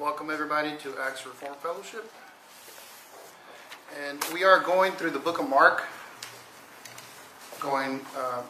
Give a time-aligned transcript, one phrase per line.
[0.00, 2.08] Welcome everybody to Acts Reform Fellowship.
[4.06, 5.82] And we are going through the book of Mark,
[7.58, 8.42] going uh,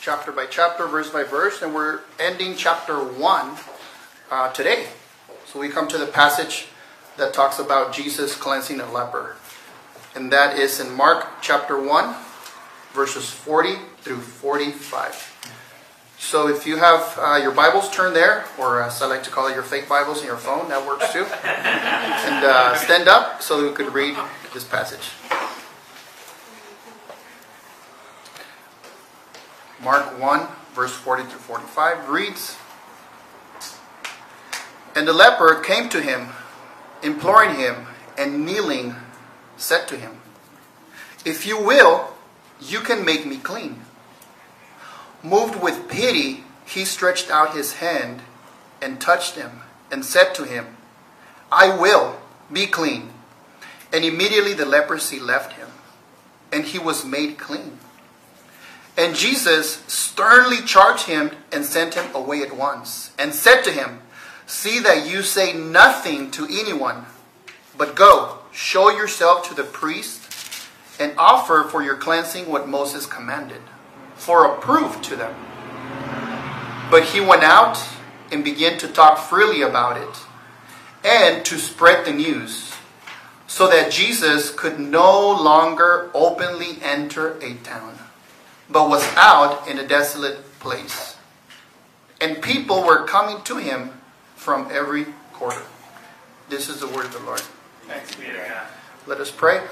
[0.00, 3.56] chapter by chapter, verse by verse, and we're ending chapter 1
[4.30, 4.86] uh, today.
[5.46, 6.68] So we come to the passage
[7.16, 9.34] that talks about Jesus cleansing a leper.
[10.14, 12.14] And that is in Mark chapter 1,
[12.92, 15.33] verses 40 through 45.
[16.24, 19.46] So if you have uh, your Bibles, turn there, or as I like to call
[19.48, 21.24] it, your fake Bibles in your phone, that works too.
[21.44, 24.16] and uh, stand up so that we could read
[24.54, 25.10] this passage.
[29.82, 32.56] Mark 1, verse 40 through 45 reads
[34.96, 36.28] And the leper came to him,
[37.02, 38.96] imploring him, and kneeling,
[39.58, 40.22] said to him,
[41.26, 42.14] If you will,
[42.58, 43.83] you can make me clean.
[45.24, 48.20] Moved with pity, he stretched out his hand
[48.82, 50.76] and touched him and said to him,
[51.50, 52.20] I will
[52.52, 53.08] be clean.
[53.90, 55.68] And immediately the leprosy left him,
[56.52, 57.78] and he was made clean.
[58.98, 64.02] And Jesus sternly charged him and sent him away at once, and said to him,
[64.46, 67.06] See that you say nothing to anyone,
[67.78, 70.68] but go, show yourself to the priest,
[71.00, 73.62] and offer for your cleansing what Moses commanded
[74.14, 75.34] for a proof to them.
[76.90, 77.82] But he went out
[78.30, 80.18] and began to talk freely about it
[81.04, 82.74] and to spread the news
[83.46, 87.98] so that Jesus could no longer openly enter a town,
[88.68, 91.16] but was out in a desolate place.
[92.20, 93.90] And people were coming to him
[94.34, 95.62] from every quarter.
[96.48, 97.42] This is the word of the Lord.
[97.86, 98.66] Thanks be to God.
[99.06, 99.62] Let us pray.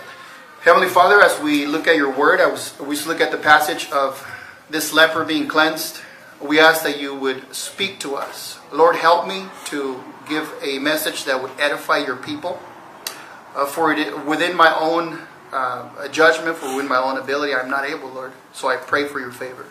[0.62, 4.24] Heavenly Father, as we look at your word, as we look at the passage of
[4.70, 6.00] this leper being cleansed,
[6.40, 8.60] we ask that you would speak to us.
[8.70, 12.62] Lord, help me to give a message that would edify your people.
[13.56, 17.84] Uh, for it, within my own uh, judgment, for within my own ability, I'm not
[17.84, 18.30] able, Lord.
[18.52, 19.66] So I pray for your favor.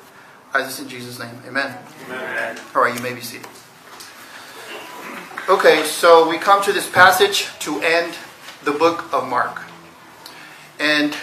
[0.54, 1.42] I this in Jesus' name.
[1.48, 1.78] Amen.
[2.08, 2.60] Amen.
[2.76, 3.48] All right, you may be seated.
[5.48, 8.14] Okay, so we come to this passage to end
[8.66, 9.71] the book of Mark.
[10.82, 11.16] And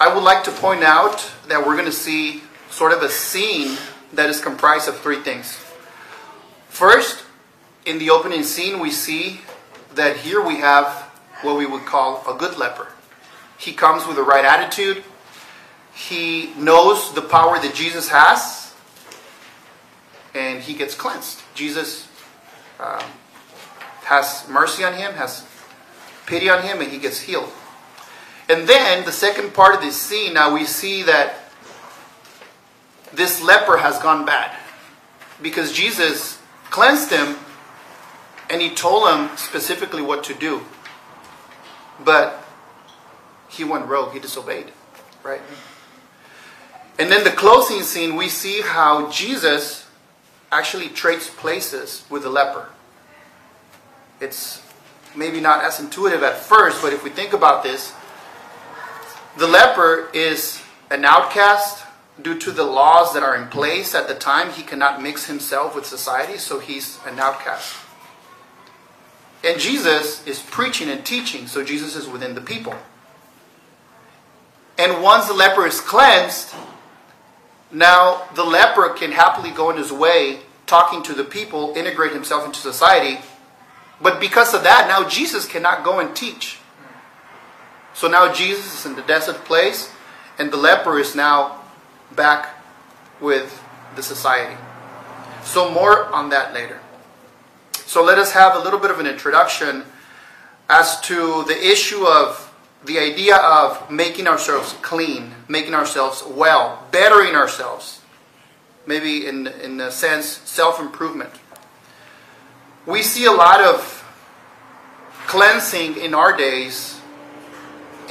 [0.00, 3.78] I would like to point out that we're going to see sort of a scene
[4.12, 5.56] that is comprised of three things.
[6.68, 7.22] First,
[7.86, 9.42] in the opening scene, we see
[9.94, 10.88] that here we have
[11.42, 12.88] what we would call a good leper.
[13.56, 15.04] He comes with the right attitude.
[15.94, 18.74] He knows the power that Jesus has,
[20.34, 21.40] and he gets cleansed.
[21.54, 22.08] Jesus
[22.80, 23.04] um,
[24.06, 25.46] has mercy on him, has
[26.26, 27.52] pity on him, and he gets healed.
[28.48, 31.36] And then the second part of this scene, now we see that
[33.12, 34.56] this leper has gone bad
[35.42, 37.36] because Jesus cleansed him
[38.50, 40.62] and he told him specifically what to do.
[42.02, 42.42] But
[43.48, 44.72] he went rogue, he disobeyed,
[45.22, 45.40] right?
[46.98, 49.86] And then the closing scene, we see how Jesus
[50.50, 52.68] actually trades places with the leper.
[54.20, 54.62] It's
[55.14, 57.92] maybe not as intuitive at first, but if we think about this,
[59.38, 60.60] the leper is
[60.90, 61.84] an outcast
[62.20, 64.50] due to the laws that are in place at the time.
[64.50, 67.76] He cannot mix himself with society, so he's an outcast.
[69.44, 72.74] And Jesus is preaching and teaching, so Jesus is within the people.
[74.76, 76.54] And once the leper is cleansed,
[77.70, 82.44] now the leper can happily go in his way, talking to the people, integrate himself
[82.44, 83.20] into society.
[84.00, 86.58] But because of that, now Jesus cannot go and teach.
[87.98, 89.90] So now Jesus is in the desert place,
[90.38, 91.62] and the leper is now
[92.14, 92.54] back
[93.20, 93.60] with
[93.96, 94.56] the society.
[95.42, 96.78] So, more on that later.
[97.86, 99.82] So, let us have a little bit of an introduction
[100.68, 102.54] as to the issue of
[102.84, 108.00] the idea of making ourselves clean, making ourselves well, bettering ourselves.
[108.86, 111.32] Maybe in, in a sense, self improvement.
[112.86, 114.04] We see a lot of
[115.26, 116.97] cleansing in our days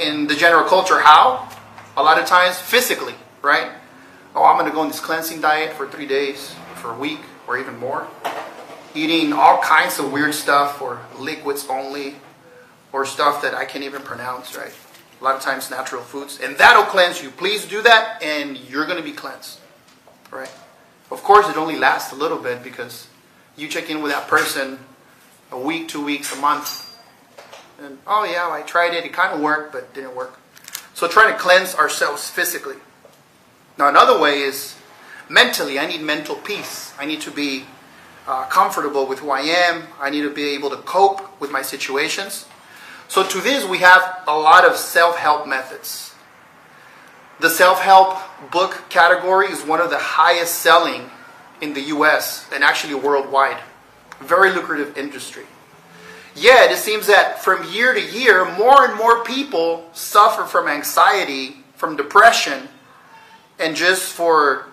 [0.00, 1.00] in the general culture.
[1.00, 1.48] How?
[1.96, 3.72] A lot of times physically, right?
[4.34, 7.20] Oh, I'm going to go on this cleansing diet for three days, for a week,
[7.46, 8.06] or even more.
[8.94, 12.16] Eating all kinds of weird stuff, or liquids only,
[12.92, 14.72] or stuff that I can't even pronounce, right?
[15.20, 16.38] A lot of times natural foods.
[16.40, 17.30] And that'll cleanse you.
[17.30, 19.58] Please do that, and you're going to be cleansed,
[20.30, 20.52] right?
[21.10, 23.08] Of course, it only lasts a little bit because
[23.56, 24.78] you check in with that person
[25.50, 26.87] a week, two weeks, a month,
[27.78, 29.04] and oh yeah, I tried it.
[29.04, 30.38] It kind of worked, but didn't work.
[30.94, 32.76] So trying to cleanse ourselves physically.
[33.78, 34.76] Now another way is
[35.28, 35.78] mentally.
[35.78, 36.92] I need mental peace.
[36.98, 37.64] I need to be
[38.26, 39.84] uh, comfortable with who I am.
[40.00, 42.46] I need to be able to cope with my situations.
[43.08, 46.14] So, to this, we have a lot of self help methods.
[47.40, 48.18] The self help
[48.50, 51.10] book category is one of the highest selling
[51.60, 53.58] in the US and actually worldwide.
[54.20, 55.46] Very lucrative industry.
[56.38, 61.64] Yet, it seems that from year to year, more and more people suffer from anxiety,
[61.74, 62.68] from depression,
[63.58, 64.66] and just for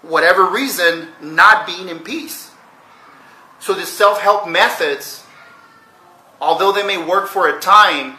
[0.00, 2.50] whatever reason, not being in peace.
[3.58, 5.24] So, the self help methods,
[6.40, 8.16] although they may work for a time,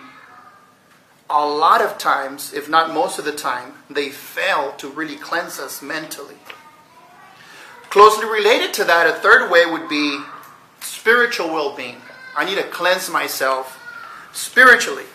[1.32, 5.58] a lot of times, if not most of the time, they fail to really cleanse
[5.58, 6.36] us mentally.
[7.90, 10.22] Closely related to that, a third way would be
[10.82, 12.02] spiritual well being.
[12.36, 13.80] I need to cleanse myself
[14.34, 15.06] spiritually.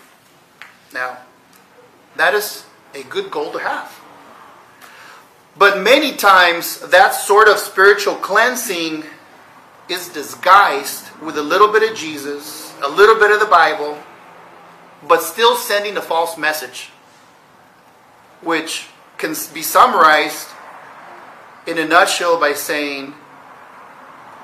[0.92, 1.18] Now,
[2.16, 2.64] that is
[2.94, 3.92] a good goal to have.
[5.58, 9.04] But many times, that sort of spiritual cleansing
[9.88, 13.96] is disguised with a little bit of Jesus, a little bit of the Bible,
[15.06, 16.90] but still sending a false message,
[18.42, 20.48] which can be summarized
[21.66, 23.14] in a nutshell by saying,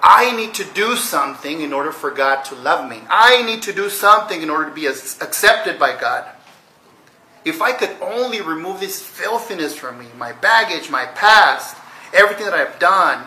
[0.02, 3.02] I need to do something in order for God to love me.
[3.08, 6.26] I need to do something in order to be accepted by God.
[7.44, 11.76] If I could only remove this filthiness from me, my baggage, my past,
[12.12, 13.26] everything that I've done,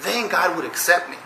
[0.00, 1.16] then God would accept me.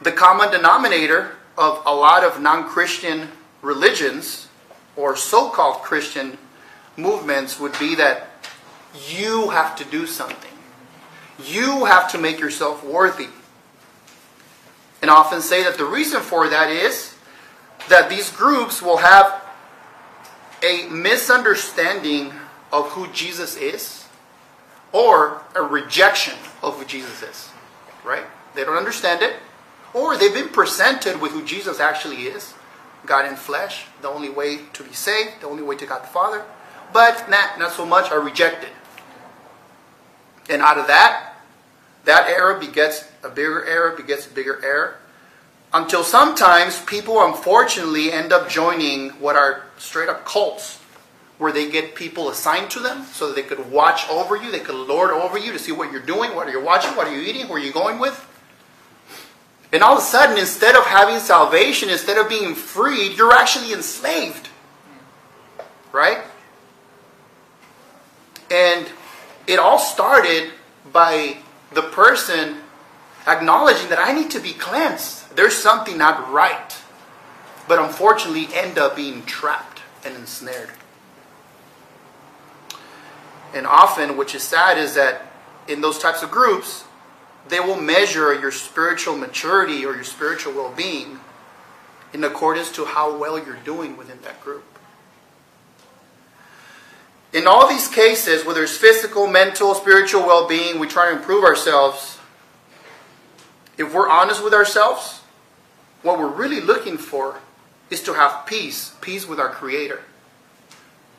[0.00, 3.28] The common denominator of a lot of non Christian
[3.62, 4.48] religions
[4.96, 6.38] or so called Christian
[6.96, 8.30] movements would be that
[9.08, 10.57] you have to do something.
[11.44, 13.28] You have to make yourself worthy.
[15.00, 17.14] And often say that the reason for that is
[17.88, 19.42] that these groups will have
[20.62, 22.32] a misunderstanding
[22.72, 24.06] of who Jesus is
[24.92, 27.50] or a rejection of who Jesus is.
[28.04, 28.24] Right?
[28.54, 29.36] They don't understand it,
[29.94, 32.54] or they've been presented with who Jesus actually is
[33.06, 36.08] God in flesh, the only way to be saved, the only way to God the
[36.08, 36.44] Father,
[36.92, 38.70] but not, not so much are rejected.
[40.50, 41.27] And out of that,
[42.08, 44.96] that error begets a bigger error, begets a bigger error.
[45.74, 50.78] Until sometimes people unfortunately end up joining what are straight up cults,
[51.36, 54.58] where they get people assigned to them so that they could watch over you, they
[54.58, 57.14] could lord over you to see what you're doing, what are you watching, what are
[57.14, 58.24] you eating, where are you going with.
[59.70, 63.74] And all of a sudden, instead of having salvation, instead of being freed, you're actually
[63.74, 64.48] enslaved.
[65.92, 66.24] Right?
[68.50, 68.88] And
[69.46, 70.52] it all started
[70.90, 71.36] by
[71.72, 72.58] the person
[73.26, 75.36] acknowledging that I need to be cleansed.
[75.36, 76.76] There's something not right.
[77.68, 80.70] But unfortunately, end up being trapped and ensnared.
[83.54, 85.22] And often, which is sad, is that
[85.68, 86.84] in those types of groups,
[87.48, 91.20] they will measure your spiritual maturity or your spiritual well being
[92.12, 94.77] in accordance to how well you're doing within that group.
[97.32, 101.44] In all these cases, whether it's physical, mental, spiritual well being, we try to improve
[101.44, 102.18] ourselves.
[103.76, 105.20] If we're honest with ourselves,
[106.02, 107.40] what we're really looking for
[107.90, 110.02] is to have peace peace with our Creator.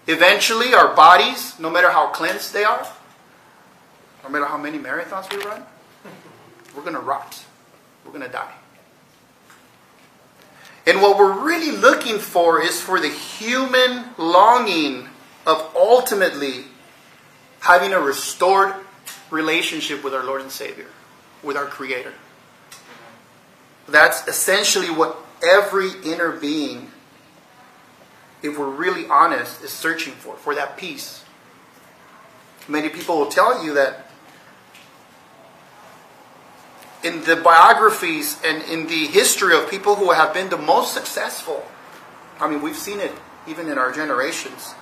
[0.08, 2.88] Eventually, our bodies, no matter how cleansed they are,
[4.24, 5.64] no matter how many marathons we run,
[6.76, 7.44] we're going to rot.
[8.04, 8.54] We're going to die.
[10.88, 15.09] And what we're really looking for is for the human longing
[15.50, 16.66] of ultimately
[17.62, 18.76] having a restored
[19.32, 20.86] relationship with our Lord and Savior,
[21.44, 22.14] with our Creator.
[23.88, 26.92] That's essentially what every inner being,
[28.44, 31.24] if we're really honest, is searching for, for that peace.
[32.68, 34.12] Many people will tell you that
[37.04, 41.66] in the biographies and in the history of people who have been the most successful,
[42.40, 43.14] I mean, we've seen it
[43.48, 44.76] even in our generations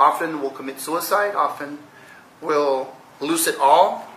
[0.00, 1.78] often will commit suicide, often
[2.40, 4.08] will lose it all.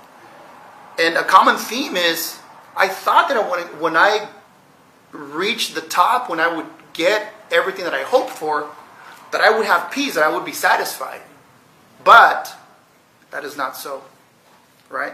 [0.98, 2.40] And a common theme is
[2.75, 4.30] I thought that when I
[5.12, 8.70] reached the top, when I would get everything that I hoped for,
[9.32, 11.22] that I would have peace, that I would be satisfied.
[12.04, 12.56] But
[13.32, 14.04] that is not so,
[14.90, 15.13] right?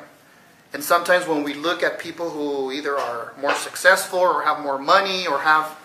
[0.72, 4.78] And sometimes when we look at people who either are more successful or have more
[4.78, 5.76] money or have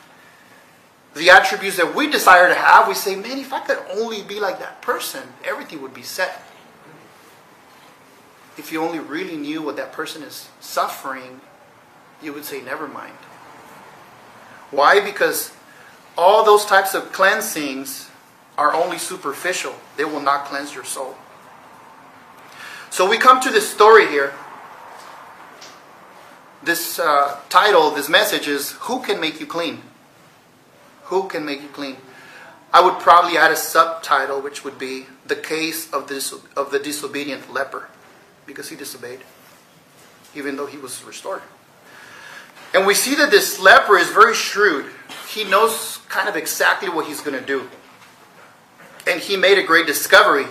[1.15, 4.41] the attributes that we desire to have, we say, man, if I could only be
[4.41, 6.43] like that person, everything would be set.
[8.59, 11.41] If you only really knew what that person is suffering,
[12.23, 13.15] you would say, never mind.
[14.71, 15.01] Why?
[15.01, 15.53] Because
[16.19, 18.11] all those types of cleansings
[18.59, 21.17] are only superficial, they will not cleanse your soul.
[22.91, 24.33] So we come to this story here.
[26.63, 29.83] This uh, title, this message is Who Can Make You Clean?
[31.05, 31.97] Who Can Make You Clean?
[32.73, 36.79] I would probably add a subtitle, which would be The Case of, this, of the
[36.79, 37.89] Disobedient Leper,
[38.47, 39.21] because he disobeyed,
[40.35, 41.43] even though he was restored.
[42.75, 44.87] And we see that this leper is very shrewd.
[45.33, 47.69] He knows kind of exactly what he's going to do.
[49.07, 50.47] And he made a great discovery.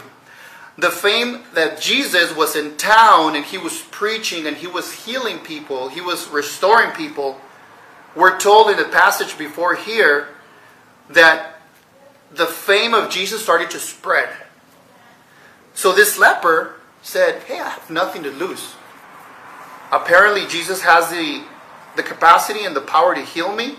[0.77, 5.39] The fame that Jesus was in town and he was preaching and he was healing
[5.39, 7.41] people, he was restoring people.
[8.15, 10.29] We're told in the passage before here
[11.09, 11.59] that
[12.31, 14.29] the fame of Jesus started to spread.
[15.73, 18.73] So this leper said, Hey, I have nothing to lose.
[19.91, 21.43] Apparently, Jesus has the
[21.95, 23.75] the capacity and the power to heal me.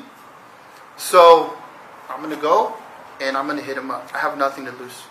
[0.96, 1.56] So
[2.08, 2.74] I'm going to go
[3.20, 4.10] and I'm going to hit him up.
[4.14, 5.02] I have nothing to lose.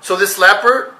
[0.00, 0.94] So this leper,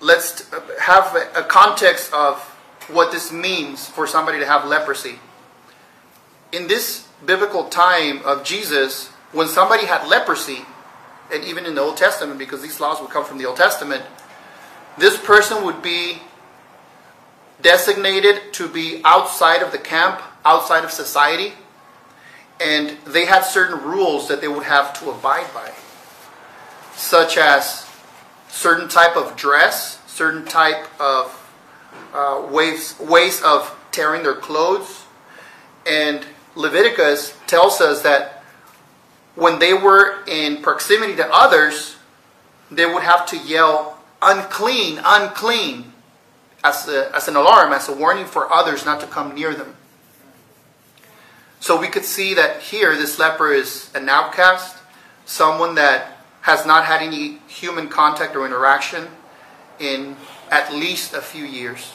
[0.00, 0.48] let's
[0.80, 2.40] have a context of
[2.88, 5.18] what this means for somebody to have leprosy.
[6.52, 10.64] In this biblical time of Jesus, when somebody had leprosy,
[11.32, 14.02] and even in the Old Testament, because these laws would come from the Old Testament,
[14.96, 16.18] this person would be
[17.60, 21.52] designated to be outside of the camp, outside of society,
[22.60, 25.70] and they had certain rules that they would have to abide by,
[26.94, 27.86] such as
[28.48, 31.34] certain type of dress, certain type of
[32.14, 35.04] uh, ways ways of tearing their clothes,
[35.86, 38.42] and Leviticus tells us that
[39.34, 41.96] when they were in proximity to others,
[42.70, 45.92] they would have to yell, "Unclean, unclean."
[46.62, 49.74] as, a, as an alarm, as a warning for others not to come near them.
[51.60, 54.76] So we could see that here this leper is an outcast,
[55.24, 59.08] someone that has not had any human contact or interaction
[59.78, 60.16] in
[60.50, 61.92] at least a few years.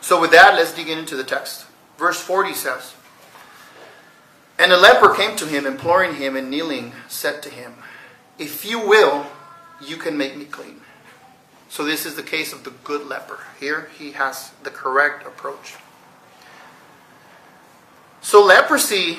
[0.00, 1.66] So with that, let's dig into the text.
[1.96, 2.94] Verse 40 says,
[4.58, 7.74] And a leper came to him, imploring him, and kneeling, said to him,
[8.38, 9.26] If you will,
[9.84, 10.80] you can make me clean.
[11.68, 13.40] So this is the case of the good leper.
[13.58, 15.76] Here he has the correct approach.
[18.20, 19.18] So leprosy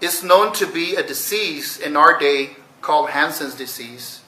[0.00, 4.22] is known to be a disease in our day called Hansen's disease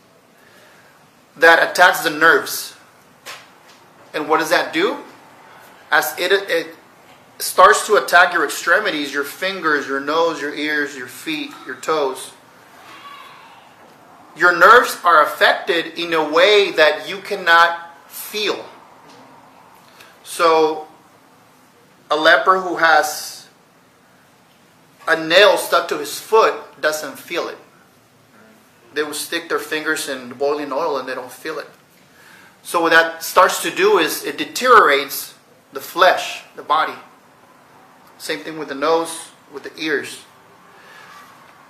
[1.37, 2.75] that attacks the nerves.
[4.13, 4.99] And what does that do?
[5.91, 6.75] As it, it
[7.39, 12.33] starts to attack your extremities, your fingers, your nose, your ears, your feet, your toes
[14.39, 18.65] your nerves are affected in a way that you cannot feel.
[20.23, 20.87] So,
[22.11, 23.49] a leper who has
[25.07, 27.59] a nail stuck to his foot doesn't feel it.
[28.95, 31.67] They will stick their fingers in boiling oil and they don't feel it.
[32.63, 35.35] So, what that starts to do is it deteriorates
[35.73, 36.95] the flesh, the body.
[38.19, 40.25] Same thing with the nose, with the ears.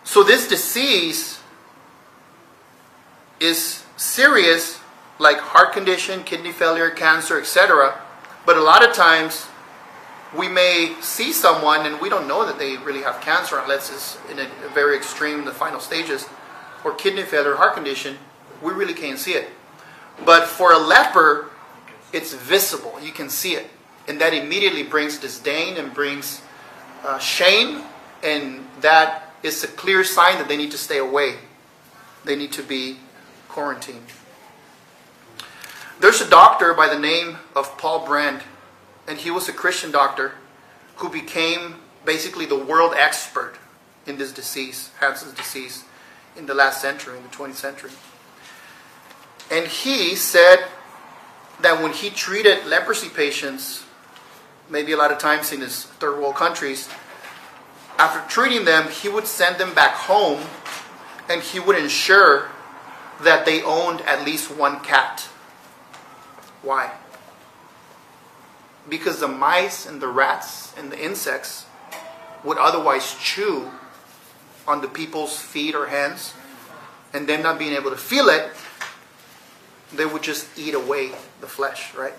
[0.04, 1.38] So, this disease
[3.40, 4.80] is serious,
[5.18, 8.00] like heart condition, kidney failure, cancer, etc.
[8.46, 9.46] But a lot of times
[10.36, 14.18] we may see someone and we don't know that they really have cancer unless it's
[14.30, 16.28] in a, very extreme, the final stages,
[16.84, 18.16] or kidney failure, heart condition.
[18.62, 19.48] We really can't see it.
[20.24, 21.50] But for a leper,
[22.12, 22.98] it's visible.
[23.00, 23.70] You can see it.
[24.08, 26.40] And that immediately brings disdain and brings
[27.04, 27.82] uh, shame.
[28.22, 31.36] And that is a clear sign that they need to stay away.
[32.24, 32.98] They need to be
[33.48, 34.06] quarantined.
[36.00, 38.42] There's a doctor by the name of Paul Brand,
[39.06, 40.32] and he was a Christian doctor
[40.96, 43.54] who became basically the world expert
[44.06, 45.84] in this disease, Hansen's disease,
[46.36, 47.90] in the last century, in the 20th century.
[49.50, 50.64] And he said
[51.60, 53.84] that when he treated leprosy patients,
[54.70, 56.88] maybe a lot of times in his third world countries,
[57.98, 60.40] after treating them, he would send them back home
[61.28, 62.48] and he would ensure
[63.22, 65.22] that they owned at least one cat.
[66.62, 66.92] Why?
[68.88, 71.66] Because the mice and the rats and the insects
[72.44, 73.70] would otherwise chew
[74.66, 76.34] on the people's feet or hands,
[77.12, 78.50] and them not being able to feel it,
[79.94, 82.12] they would just eat away the flesh, right?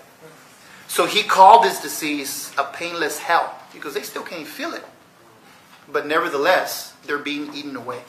[0.90, 4.84] So he called this disease a painless hell because they still can't feel it.
[5.90, 8.02] But nevertheless, they're being eaten away.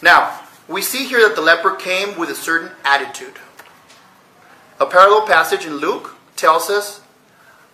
[0.00, 3.34] Now, we see here that the leper came with a certain attitude.
[4.80, 7.02] A parallel passage in Luke tells us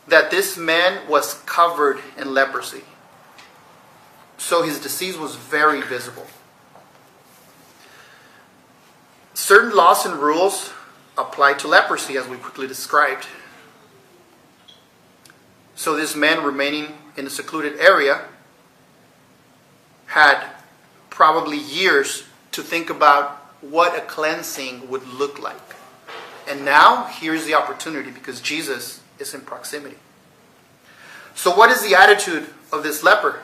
[0.09, 2.83] that this man was covered in leprosy.
[4.37, 6.26] So his disease was very visible.
[9.33, 10.73] Certain laws and rules
[11.16, 13.26] apply to leprosy, as we quickly described.
[15.76, 18.23] So, this man remaining in a secluded area
[20.06, 20.44] had
[21.11, 25.56] probably years to think about what a cleansing would look like.
[26.49, 29.97] And now, here's the opportunity because Jesus is in proximity.
[31.35, 33.40] So, what is the attitude of this leper?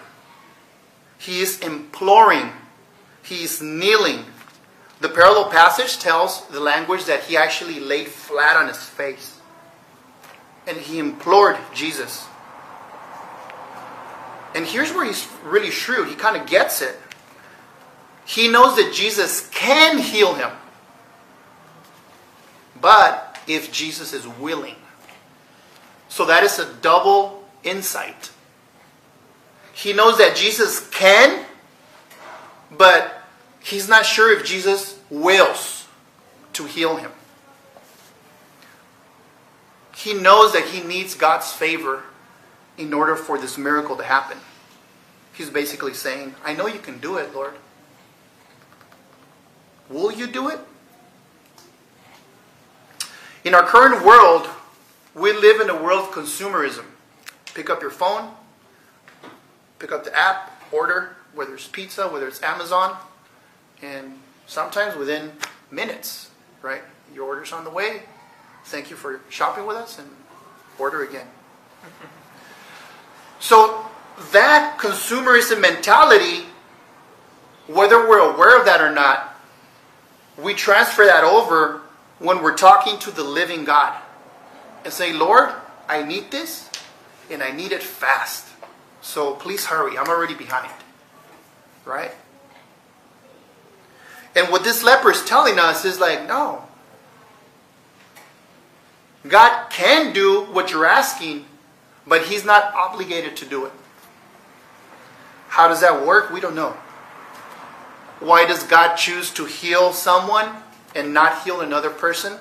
[1.18, 2.50] He is imploring,
[3.22, 4.24] he is kneeling.
[5.00, 9.40] The parallel passage tells the language that he actually laid flat on his face
[10.66, 12.26] and he implored Jesus.
[14.54, 16.08] And here's where he's really shrewd.
[16.08, 16.98] He kind of gets it.
[18.26, 20.50] He knows that Jesus can heal him.
[22.80, 24.76] But if Jesus is willing.
[26.08, 28.30] So that is a double insight.
[29.72, 31.44] He knows that Jesus can,
[32.70, 33.19] but
[33.62, 35.86] he's not sure if Jesus wills
[36.54, 37.10] to heal him.
[39.96, 42.04] He knows that he needs God's favor
[42.78, 44.38] in order for this miracle to happen.
[45.34, 47.54] He's basically saying, I know you can do it, Lord.
[49.88, 50.60] Will you do it?
[53.44, 54.48] In our current world,
[55.14, 56.84] we live in a world of consumerism.
[57.54, 58.30] Pick up your phone,
[59.78, 62.96] pick up the app, order, whether it's pizza, whether it's Amazon,
[63.82, 65.32] and sometimes within
[65.70, 66.30] minutes,
[66.62, 66.82] right?
[67.14, 68.02] Your order's on the way.
[68.64, 70.08] Thank you for shopping with us and
[70.78, 71.26] order again.
[73.40, 73.86] So
[74.32, 76.44] that consumerism mentality,
[77.66, 79.34] whether we're aware of that or not,
[80.36, 81.80] we transfer that over
[82.18, 83.98] when we're talking to the living God
[84.84, 85.50] and say, Lord,
[85.88, 86.70] I need this
[87.30, 88.46] and I need it fast.
[89.00, 89.96] So please hurry.
[89.96, 90.70] I'm already behind.
[91.86, 92.12] Right?
[94.36, 96.64] And what this leper is telling us is like, no.
[99.26, 101.44] God can do what you're asking,
[102.06, 103.72] but He's not obligated to do it.
[105.48, 106.30] How does that work?
[106.30, 106.76] We don't know.
[108.20, 110.48] Why does God choose to heal someone
[110.94, 112.38] and not heal another person?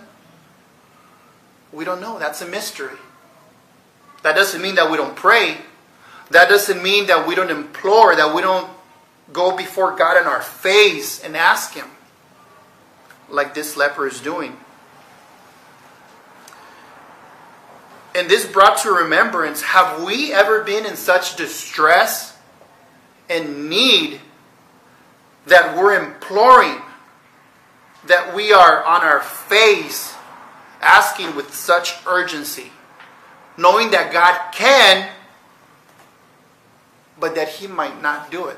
[1.71, 2.19] We don't know.
[2.19, 2.97] That's a mystery.
[4.23, 5.57] That doesn't mean that we don't pray.
[6.31, 8.69] That doesn't mean that we don't implore, that we don't
[9.33, 11.87] go before God in our face and ask Him,
[13.29, 14.57] like this leper is doing.
[18.15, 22.35] And this brought to remembrance have we ever been in such distress
[23.29, 24.19] and need
[25.45, 26.81] that we're imploring,
[28.07, 30.13] that we are on our face
[30.81, 32.71] asking with such urgency,
[33.57, 35.09] knowing that God can,
[37.19, 38.57] but that He might not do it?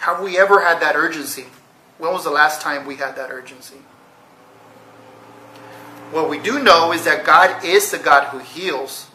[0.00, 1.44] Have we ever had that urgency?
[1.98, 3.76] When was the last time we had that urgency?
[6.10, 9.08] What we do know is that God is the God who heals.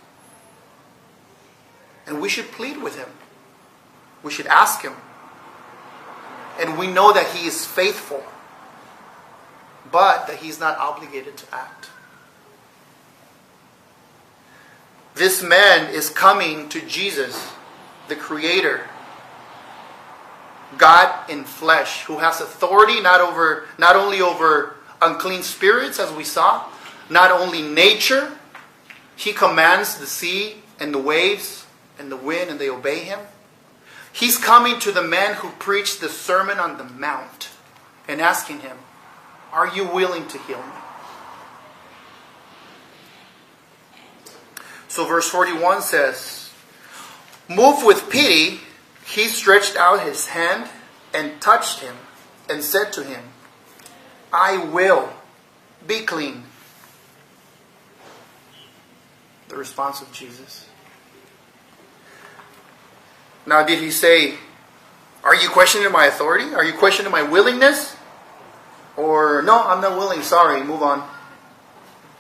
[2.06, 3.10] And we should plead with Him.
[4.21, 4.93] We should ask Him.
[6.60, 8.24] And we know that He is faithful,
[9.91, 11.89] but that He's not obligated to act.
[15.15, 17.54] This man is coming to Jesus,
[18.08, 18.88] the Creator,
[20.78, 26.24] God in flesh, who has authority not over not only over unclean spirits, as we
[26.24, 26.66] saw,
[27.10, 28.38] not only nature,
[29.16, 31.66] he commands the sea and the waves
[31.98, 33.20] and the wind, and they obey him.
[34.12, 37.50] He's coming to the man who preached the Sermon on the Mount
[38.08, 38.78] and asking him,
[39.52, 40.74] Are you willing to heal me?
[44.88, 46.50] So, verse 41 says,
[47.50, 48.62] Move with pity,
[49.06, 50.70] he stretched out his hand
[51.13, 51.96] and touched him
[52.50, 53.24] and said to him,
[54.34, 55.13] I will
[55.88, 56.44] be clean.
[59.48, 60.68] The response of Jesus.
[63.46, 64.36] Now, did he say,
[65.24, 66.54] Are you questioning my authority?
[66.56, 67.96] Are you questioning my willingness?
[68.98, 70.24] Or, No, I'm not willing.
[70.24, 71.08] Sorry, move on.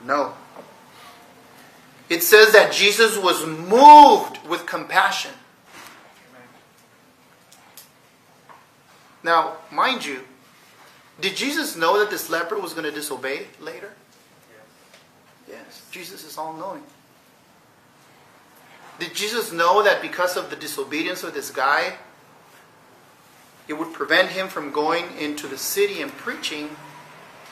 [0.05, 0.33] No.
[2.09, 5.31] It says that Jesus was moved with compassion.
[9.25, 10.21] Now, mind you,
[11.19, 13.91] did Jesus know that this leper was going to disobey later?
[15.49, 16.83] Yes, Jesus is all knowing.
[18.99, 21.95] Did Jesus know that because of the disobedience of this guy,
[23.67, 26.75] it would prevent him from going into the city and preaching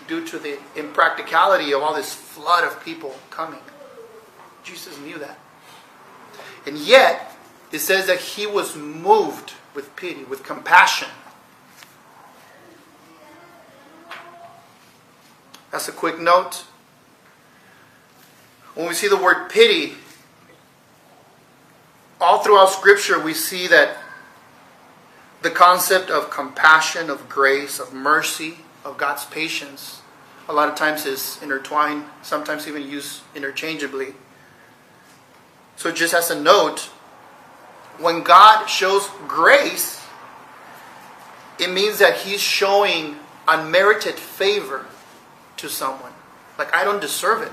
[0.07, 3.61] due to the impracticality of all this flood of people coming?
[4.63, 5.39] Jesus knew that.
[6.67, 7.35] And yet,
[7.71, 11.09] it says that he was moved with pity, with compassion.
[15.73, 16.65] That's a quick note.
[18.75, 19.95] When we see the word pity,
[22.21, 23.97] all throughout Scripture, we see that
[25.41, 30.03] the concept of compassion, of grace, of mercy, of God's patience,
[30.47, 34.13] a lot of times is intertwined, sometimes even used interchangeably.
[35.75, 36.81] So, just as a note,
[37.97, 40.05] when God shows grace,
[41.59, 43.15] it means that He's showing
[43.47, 44.85] unmerited favor
[45.57, 46.13] to someone.
[46.57, 47.51] Like, I don't deserve it,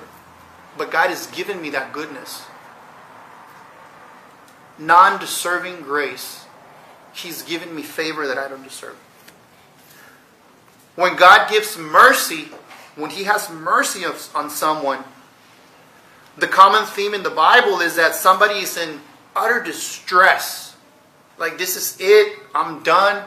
[0.77, 2.45] but God has given me that goodness.
[4.79, 6.45] Non deserving grace.
[7.13, 8.97] He's given me favor that I don't deserve.
[10.97, 12.49] When God gives mercy,
[12.97, 15.05] when He has mercy on someone,
[16.37, 19.01] the common theme in the Bible is that somebody is in
[19.35, 20.77] utter distress.
[21.39, 23.25] Like, this is it, I'm done,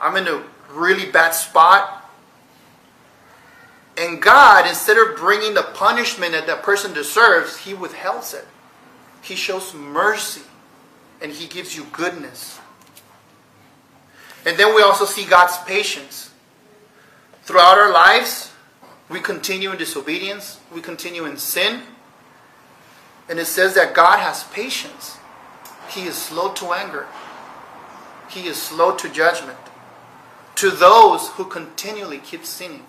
[0.00, 1.97] I'm in a really bad spot.
[3.98, 8.46] And God, instead of bringing the punishment that that person deserves, He withholds it.
[9.22, 10.42] He shows mercy
[11.20, 12.60] and He gives you goodness.
[14.46, 16.30] And then we also see God's patience.
[17.42, 18.52] Throughout our lives,
[19.08, 21.82] we continue in disobedience, we continue in sin.
[23.28, 25.16] And it says that God has patience.
[25.90, 27.06] He is slow to anger,
[28.30, 29.58] He is slow to judgment
[30.58, 32.84] to those who continually keep sinning.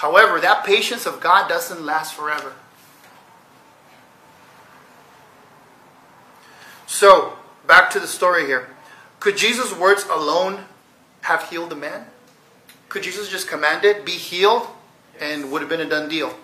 [0.00, 2.54] However, that patience of God doesn't last forever.
[6.86, 7.34] So,
[7.66, 8.70] back to the story here.
[9.20, 10.64] Could Jesus' words alone
[11.20, 12.06] have healed the man?
[12.88, 14.66] Could Jesus just command it, be healed,
[15.20, 16.34] and would have been a done deal?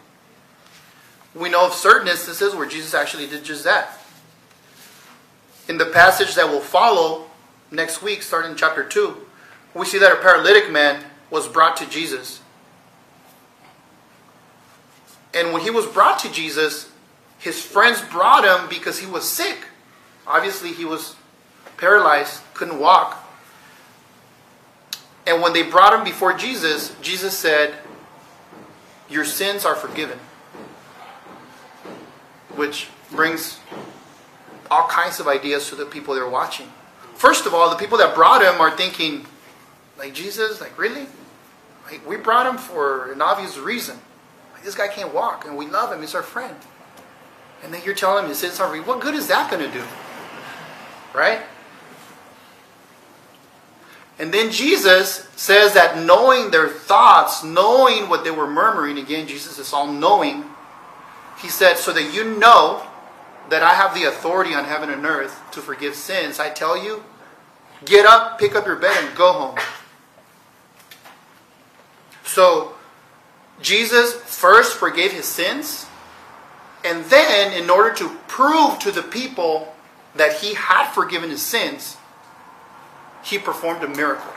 [1.35, 3.99] We know of certain instances where Jesus actually did just that.
[5.67, 7.25] In the passage that will follow
[7.71, 9.17] next week, starting in chapter 2,
[9.73, 12.43] we see that a paralytic man was brought to Jesus.
[15.37, 16.91] And when he was brought to Jesus,
[17.39, 19.67] his friends brought him because he was sick.
[20.27, 21.15] Obviously, he was
[21.77, 23.23] paralyzed, couldn't walk.
[25.27, 27.75] And when they brought him before Jesus, Jesus said,
[29.11, 30.19] Your sins are forgiven.
[32.55, 33.61] Which brings
[34.71, 36.69] all kinds of ideas to the people they're watching.
[37.15, 39.27] First of all, the people that brought him are thinking,
[39.99, 41.07] like Jesus, like really?
[41.85, 43.99] Like we brought him for an obvious reason.
[44.65, 46.01] This guy can't walk, and we love him.
[46.01, 46.57] He's our friend.
[47.63, 48.75] And then you're telling him his sins are.
[48.83, 49.85] What good is that going to do?
[51.15, 51.41] Right?
[54.19, 59.59] And then Jesus says that knowing their thoughts, knowing what they were murmuring, again, Jesus
[59.59, 60.45] is all knowing.
[61.41, 62.83] He said, So that you know
[63.51, 67.05] that I have the authority on heaven and earth to forgive sins, I tell you,
[67.85, 69.59] get up, pick up your bed, and go home.
[72.25, 72.76] So,
[73.61, 75.87] Jesus first forgave his sins,
[76.85, 79.75] and then, in order to prove to the people
[80.15, 81.97] that he had forgiven his sins,
[83.25, 84.33] he performed a miracle.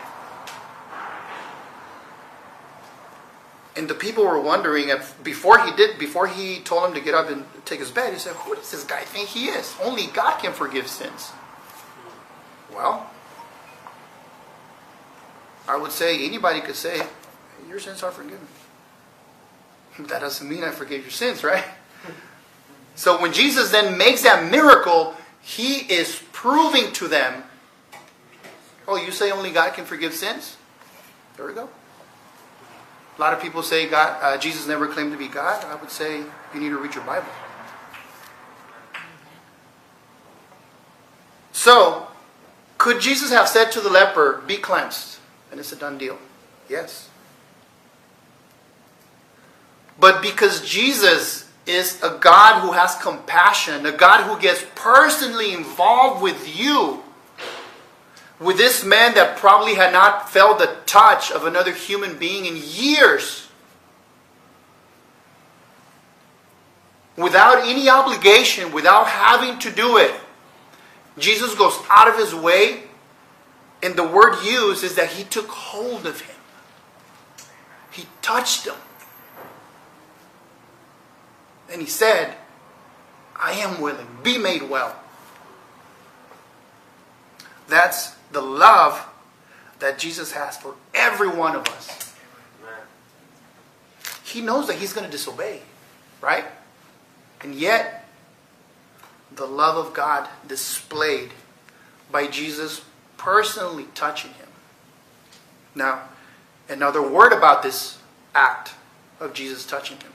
[3.75, 7.13] And the people were wondering if before he did, before he told him to get
[7.13, 9.73] up and take his bed, he said, Who does this guy think he is?
[9.82, 11.32] Only God can forgive sins.
[12.73, 13.10] Well,
[15.67, 17.01] I would say anybody could say,
[17.69, 18.47] Your sins are forgiven.
[20.07, 21.63] That doesn't mean I forgave your sins, right?
[22.95, 27.43] So when Jesus then makes that miracle, he is proving to them,
[28.88, 30.57] Oh, you say only God can forgive sins?
[31.38, 31.69] There we go.
[33.17, 35.63] A lot of people say God, uh, Jesus never claimed to be God.
[35.65, 36.17] I would say
[36.53, 37.27] you need to read your Bible.
[41.51, 42.07] So,
[42.77, 45.19] could Jesus have said to the leper, Be cleansed?
[45.51, 46.17] And it's a done deal.
[46.69, 47.09] Yes.
[49.99, 56.21] But because Jesus is a God who has compassion, a God who gets personally involved
[56.21, 57.03] with you,
[58.39, 62.55] with this man that probably had not felt the touch of another human being in
[62.55, 63.49] years,
[67.17, 70.13] without any obligation, without having to do it,
[71.17, 72.83] Jesus goes out of his way,
[73.83, 76.35] and the word used is that he took hold of him.
[77.91, 78.75] He touched him.
[81.71, 82.36] And he said,
[83.36, 84.95] I am willing, be made well.
[87.67, 89.08] That's the love
[89.79, 92.15] that Jesus has for every one of us.
[94.23, 95.62] He knows that he's going to disobey,
[96.21, 96.45] right?
[97.41, 98.05] And yet,
[99.36, 101.32] the love of God displayed
[102.12, 102.84] by Jesus
[103.17, 104.47] personally touching him.
[105.73, 106.01] Now,
[106.67, 107.97] another word about this
[108.36, 108.73] act
[109.19, 110.12] of Jesus touching him.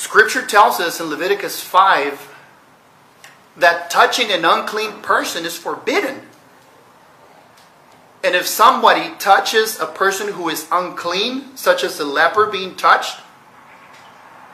[0.00, 2.34] Scripture tells us in Leviticus 5
[3.58, 6.22] that touching an unclean person is forbidden.
[8.24, 13.20] And if somebody touches a person who is unclean, such as a leper being touched,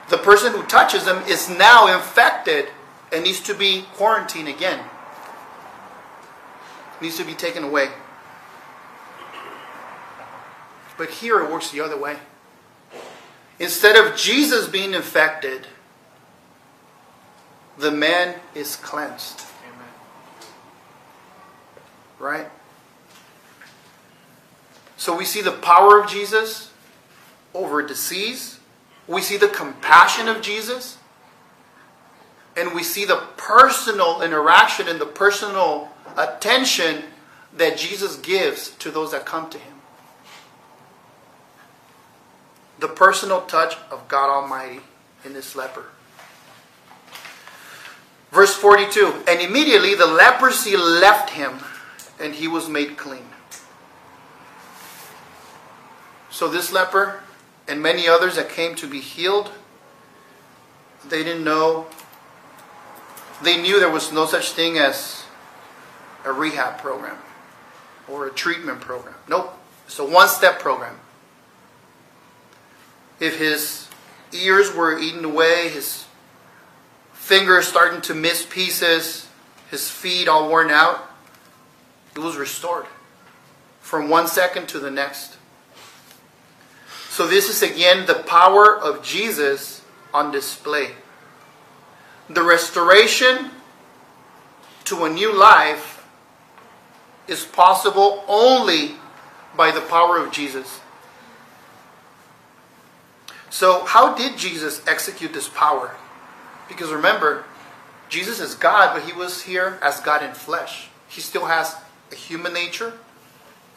[0.09, 2.67] the person who touches them is now infected
[3.13, 4.83] and needs to be quarantined again.
[6.99, 7.87] Needs to be taken away.
[10.97, 12.17] But here it works the other way.
[13.59, 15.67] Instead of Jesus being infected,
[17.77, 19.41] the man is cleansed.
[19.73, 19.87] Amen.
[22.19, 22.47] Right?
[24.97, 26.71] So we see the power of Jesus
[27.53, 28.59] over disease.
[29.07, 30.97] We see the compassion of Jesus.
[32.55, 37.03] And we see the personal interaction and the personal attention
[37.55, 39.76] that Jesus gives to those that come to him.
[42.79, 44.81] The personal touch of God Almighty
[45.23, 45.85] in this leper.
[48.31, 51.59] Verse 42 And immediately the leprosy left him,
[52.19, 53.25] and he was made clean.
[56.29, 57.21] So this leper
[57.67, 59.51] and many others that came to be healed,
[61.09, 61.87] they didn't know.
[63.41, 65.25] They knew there was no such thing as
[66.25, 67.17] a rehab program
[68.07, 69.15] or a treatment program.
[69.27, 69.53] Nope.
[69.85, 70.95] It's a one step program.
[73.19, 73.87] If his
[74.31, 76.05] ears were eaten away, his
[77.13, 79.27] fingers starting to miss pieces,
[79.69, 81.09] his feet all worn out,
[82.15, 82.85] it was restored
[83.81, 85.37] from one second to the next.
[87.09, 89.81] So, this is again the power of Jesus
[90.13, 90.91] on display.
[92.29, 93.51] The restoration
[94.85, 96.05] to a new life
[97.27, 98.95] is possible only
[99.55, 100.79] by the power of Jesus.
[103.49, 105.95] So, how did Jesus execute this power?
[106.67, 107.45] Because remember,
[108.09, 110.89] Jesus is God, but he was here as God in flesh.
[111.07, 111.75] He still has
[112.11, 112.93] a human nature,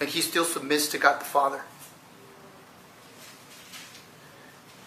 [0.00, 1.62] and he still submits to God the Father.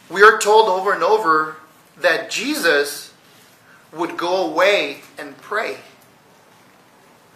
[0.10, 1.56] We are told over and over
[1.98, 3.14] that Jesus
[3.92, 5.78] would go away and pray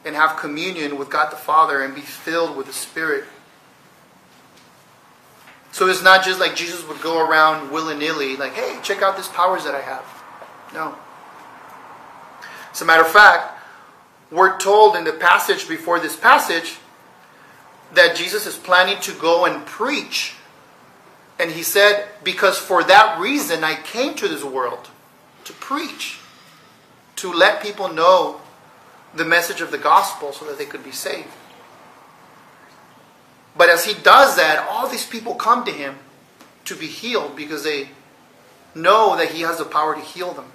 [0.05, 3.25] and have communion with God the Father and be filled with the Spirit.
[5.77, 9.15] So it's not just like Jesus would go around willy nilly, like, hey, check out
[9.15, 10.03] these powers that I have.
[10.73, 10.95] No.
[12.71, 13.61] As a matter of fact,
[14.31, 16.79] we're told in the passage before this passage
[17.93, 20.33] that Jesus is planning to go and preach.
[21.37, 24.89] And he said, Because for that reason I came to this world
[25.43, 26.17] to preach,
[27.17, 28.41] to let people know
[29.13, 31.29] the message of the gospel so that they could be saved.
[33.57, 35.95] But as he does that, all these people come to him
[36.65, 37.89] to be healed because they
[38.75, 40.51] know that he has the power to heal them.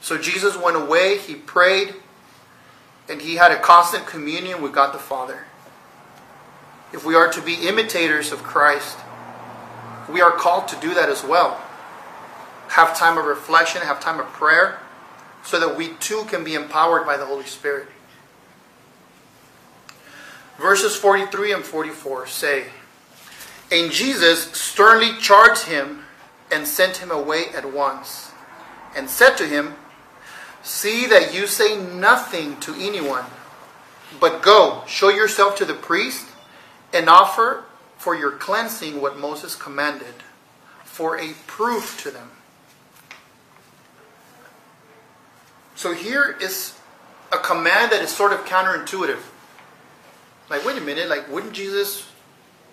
[0.00, 1.94] So Jesus went away, he prayed,
[3.08, 5.44] and he had a constant communion with God the Father.
[6.92, 8.96] If we are to be imitators of Christ,
[10.08, 11.60] we are called to do that as well.
[12.68, 14.78] Have time of reflection, have time of prayer,
[15.42, 17.88] so that we too can be empowered by the Holy Spirit.
[20.58, 22.64] Verses 43 and 44 say,
[23.70, 26.04] And Jesus sternly charged him
[26.50, 28.30] and sent him away at once,
[28.96, 29.74] and said to him,
[30.62, 33.24] See that you say nothing to anyone,
[34.18, 36.26] but go, show yourself to the priest,
[36.92, 37.64] and offer
[37.98, 40.14] for your cleansing what Moses commanded,
[40.84, 42.30] for a proof to them.
[45.74, 46.78] So here is
[47.32, 49.18] a command that is sort of counterintuitive.
[50.48, 52.08] Like, wait a minute, like, wouldn't Jesus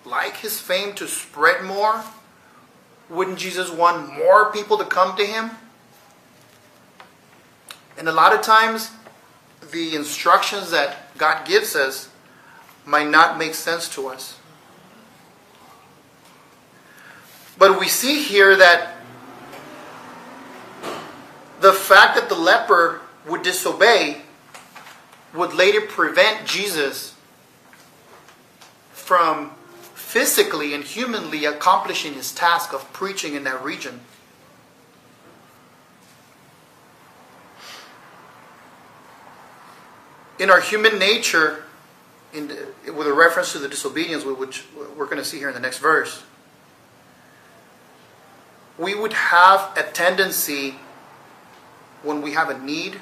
[0.04, 2.04] like his fame to spread more?
[3.10, 5.50] Wouldn't Jesus want more people to come to him?
[7.98, 8.90] And a lot of times,
[9.72, 12.08] the instructions that God gives us
[12.84, 14.38] might not make sense to us.
[17.56, 18.96] But we see here that
[21.60, 24.20] the fact that the leper would disobey
[25.32, 27.13] would later prevent Jesus
[29.04, 29.50] from
[29.94, 34.00] physically and humanly accomplishing his task of preaching in that region.
[40.38, 41.64] In our human nature,
[42.32, 44.64] the, with a reference to the disobedience, which
[44.96, 46.24] we're going to see here in the next verse,
[48.78, 50.76] we would have a tendency
[52.02, 53.00] when we have a need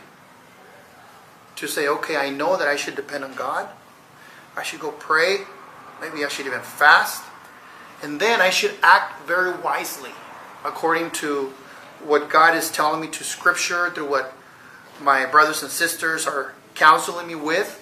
[1.56, 3.68] to say, okay, I know that I should depend on God,
[4.56, 5.38] I should go pray.
[6.02, 7.22] Maybe I should even fast.
[8.02, 10.10] And then I should act very wisely
[10.64, 11.52] according to
[12.04, 14.34] what God is telling me to Scripture, through what
[15.00, 17.78] my brothers and sisters are counseling me with,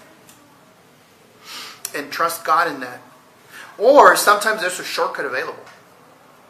[1.97, 3.01] and trust God in that.
[3.79, 5.65] Or sometimes there's a shortcut available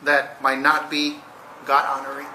[0.03, 1.19] that might not be
[1.65, 2.27] God honoring.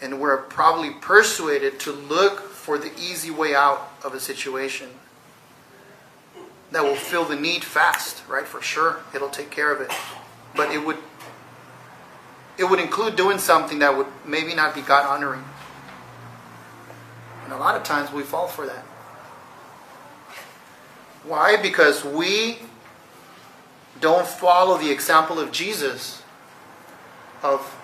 [0.00, 4.88] And we're probably persuaded to look for the easy way out of a situation
[6.72, 8.46] that will fill the need fast, right?
[8.46, 9.90] For sure, it'll take care of it.
[10.54, 10.98] But it would
[12.58, 15.44] it would include doing something that would maybe not be God honoring.
[17.44, 18.84] And a lot of times we fall for that.
[21.24, 21.56] Why?
[21.60, 22.58] Because we
[24.00, 26.22] don't follow the example of Jesus
[27.42, 27.76] of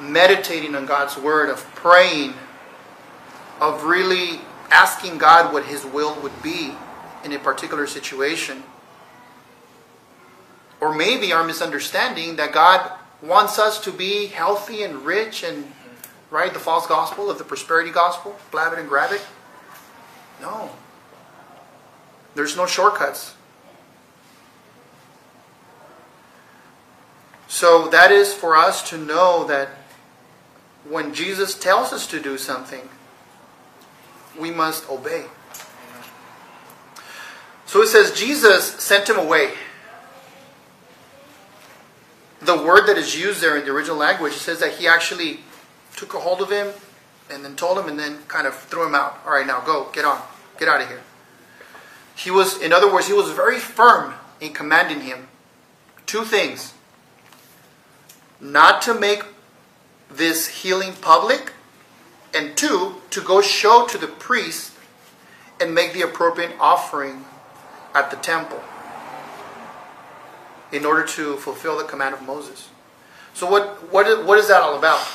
[0.00, 2.34] meditating on God's word, of praying,
[3.60, 6.74] of really asking God what his will would be
[7.24, 8.62] in a particular situation.
[10.80, 12.90] Or maybe our misunderstanding that God
[13.22, 15.70] wants us to be healthy and rich and
[16.30, 19.24] right the false gospel of the prosperity gospel, blab it and grab it.
[20.40, 20.70] No.
[22.34, 23.34] There's no shortcuts.
[27.46, 29.68] So that is for us to know that
[30.88, 32.88] when Jesus tells us to do something,
[34.38, 35.26] we must obey.
[37.72, 39.54] So it says Jesus sent him away.
[42.42, 45.40] The word that is used there in the original language says that he actually
[45.96, 46.68] took a hold of him
[47.30, 49.18] and then told him and then kind of threw him out.
[49.24, 50.20] All right, now go, get on,
[50.58, 51.00] get out of here.
[52.14, 55.28] He was, in other words, he was very firm in commanding him
[56.04, 56.74] two things
[58.38, 59.24] not to make
[60.10, 61.54] this healing public,
[62.34, 64.74] and two, to go show to the priest
[65.58, 67.24] and make the appropriate offering
[67.94, 68.62] at the temple
[70.72, 72.68] in order to fulfill the command of Moses.
[73.34, 75.06] So, what, what, what is that all about?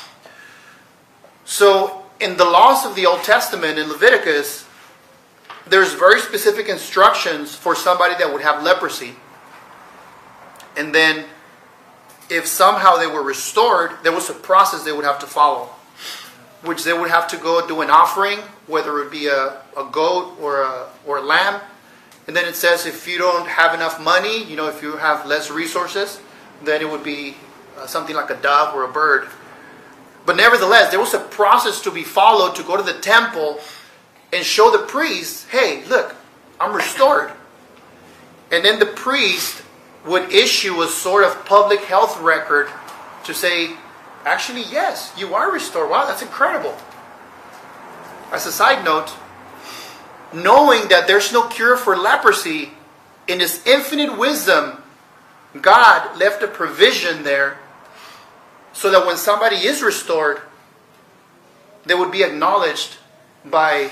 [1.46, 4.68] So, in the laws of the Old Testament in Leviticus,
[5.68, 9.16] there's very specific instructions for somebody that would have leprosy.
[10.76, 11.26] And then,
[12.30, 15.70] if somehow they were restored, there was a process they would have to follow,
[16.64, 20.38] which they would have to go do an offering, whether it be a, a goat
[20.42, 21.62] or a, or a lamb.
[22.28, 25.26] And then it says if you don't have enough money, you know, if you have
[25.26, 26.20] less resources,
[26.64, 27.36] then it would be
[27.78, 29.30] uh, something like a dove or a bird.
[30.26, 33.60] But nevertheless, there was a process to be followed to go to the temple
[34.34, 36.16] and show the priest, hey, look,
[36.60, 37.32] I'm restored.
[38.52, 39.64] And then the priest
[40.06, 42.68] would issue a sort of public health record
[43.24, 43.76] to say,
[44.26, 45.90] actually, yes, you are restored.
[45.90, 46.76] Wow, that's incredible.
[48.32, 49.14] As a side note,
[50.34, 52.72] knowing that there's no cure for leprosy,
[53.28, 54.82] in His infinite wisdom,
[55.62, 57.58] God left a provision there
[58.74, 60.42] so that when somebody is restored,
[61.86, 62.98] they would be acknowledged
[63.46, 63.90] by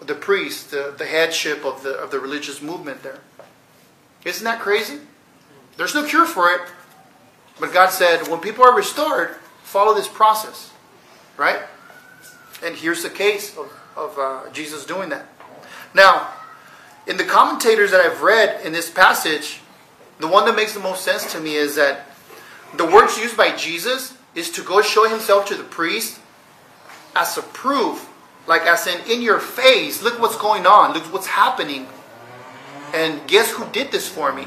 [0.00, 3.20] the priest, the, the headship of the, of the religious movement there.
[4.24, 5.00] Isn't that crazy?
[5.76, 6.60] There's no cure for it.
[7.58, 10.70] But God said, when people are restored, follow this process.
[11.36, 11.60] Right?
[12.62, 15.26] And here's the case of, of uh, Jesus doing that.
[15.98, 16.28] Now,
[17.08, 19.58] in the commentators that I've read in this passage,
[20.20, 22.06] the one that makes the most sense to me is that
[22.76, 26.20] the words used by Jesus is to go show himself to the priest
[27.16, 28.08] as a proof,
[28.46, 31.88] like as in in your face, look what's going on, look what's happening.
[32.94, 34.46] And guess who did this for me?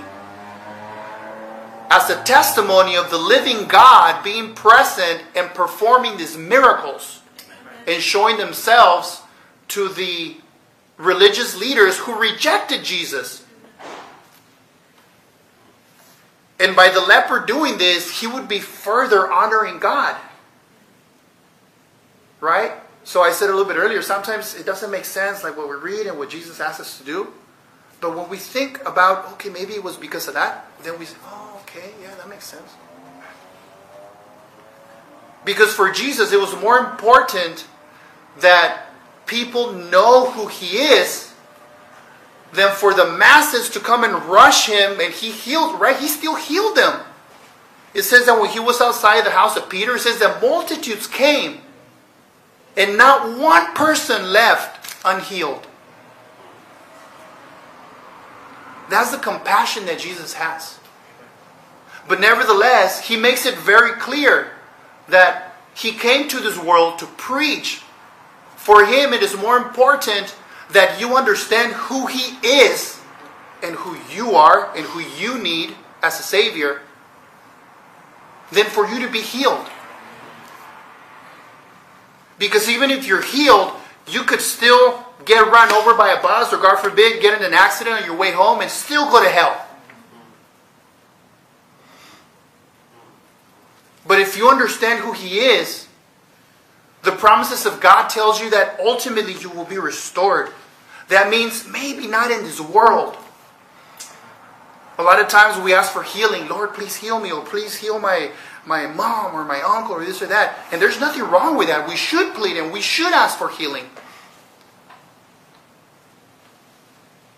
[1.90, 7.20] As a testimony of the living God being present and performing these miracles
[7.86, 9.22] and showing themselves
[9.68, 10.38] to the
[11.02, 13.44] religious leaders who rejected Jesus.
[16.60, 20.16] And by the leper doing this, he would be further honoring God.
[22.39, 22.72] Right?
[23.04, 25.76] So I said a little bit earlier, sometimes it doesn't make sense, like what we
[25.76, 27.34] read and what Jesus asks us to do.
[27.99, 31.18] But when we think about, okay, maybe it was because of that, then we say,
[31.26, 32.74] oh, okay, yeah, that makes sense.
[35.45, 37.66] Because for Jesus, it was more important
[38.39, 38.91] that
[39.32, 41.34] people know who he is
[42.52, 45.96] than for the masses to come and rush him and he healed, right?
[45.96, 47.00] He still healed them.
[47.94, 51.08] It says that when he was outside the house of Peter, it says that multitudes
[51.08, 51.62] came
[52.76, 55.66] and not one person left unhealed.
[58.90, 60.78] That's the compassion that Jesus has.
[62.10, 64.52] But nevertheless, he makes it very clear
[65.08, 67.81] that he came to this world to preach.
[68.62, 70.36] For him, it is more important
[70.72, 73.01] that you understand who He is
[73.64, 76.82] and who you are and who you need as a Savior
[78.51, 79.66] than for you to be healed.
[82.38, 83.74] Because even if you're healed,
[84.07, 87.55] you could still get run over by a bus or, God forbid, get in an
[87.55, 89.66] accident on your way home and still go to hell.
[94.05, 95.81] But if you understand who He is,
[97.04, 100.49] the promises of God tells you that ultimately you will be restored.
[101.10, 103.18] That means maybe not in this world.
[104.97, 106.47] A lot of times we ask for healing.
[106.47, 108.30] Lord, please heal me, or please heal my,
[108.66, 110.56] my mom or my uncle or this or that.
[110.72, 111.89] And there's nothing wrong with that.
[111.89, 113.86] We should plead and we should ask for healing.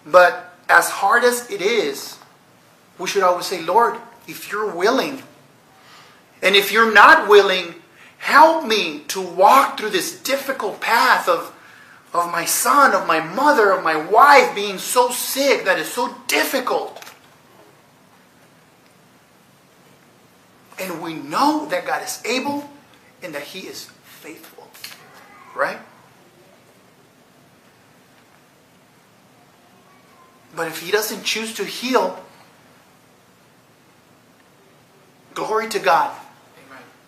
[0.06, 2.18] But as hard as it is,
[3.00, 3.96] we should always say, Lord,
[4.28, 5.24] if you're willing,
[6.42, 7.76] and if you're not willing,
[8.24, 11.54] help me to walk through this difficult path of,
[12.14, 16.16] of my son, of my mother, of my wife being so sick that is so
[16.28, 17.04] difficult.
[20.80, 22.70] And we know that God is able
[23.22, 24.70] and that He is faithful.
[25.54, 25.80] Right?
[30.56, 32.24] But if He doesn't choose to heal,
[35.34, 36.18] glory to God.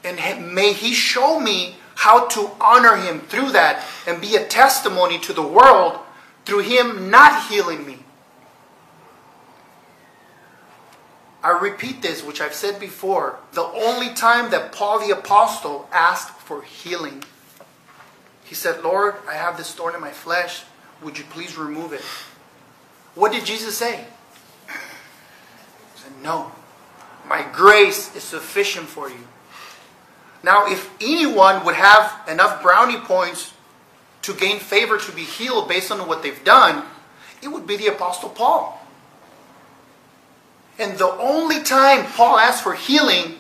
[0.06, 5.20] And may He show me how to honor Him through that and be a testimony
[5.20, 6.00] to the world
[6.46, 8.00] through Him not healing me.
[11.46, 13.38] I repeat this, which I've said before.
[13.54, 17.24] The only time that Paul the Apostle asked for healing,
[18.44, 20.64] he said, Lord, I have this thorn in my flesh.
[21.04, 22.02] Would you please remove it?
[23.14, 24.06] What did Jesus say?
[24.68, 24.74] He
[25.96, 26.52] said, No.
[27.28, 29.28] My grace is sufficient for you.
[30.46, 33.52] Now, if anyone would have enough brownie points
[34.22, 36.86] to gain favor to be healed based on what they've done,
[37.42, 38.80] it would be the Apostle Paul.
[40.78, 43.40] And the only time Paul asked for healing,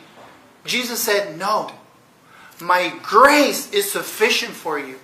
[0.66, 1.70] Jesus said, No,
[2.60, 4.97] my grace is sufficient for you.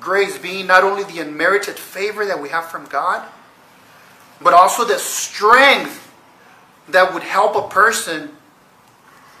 [0.00, 3.24] Grace being not only the unmerited favor that we have from God,
[4.40, 6.12] but also the strength
[6.88, 8.32] that would help a person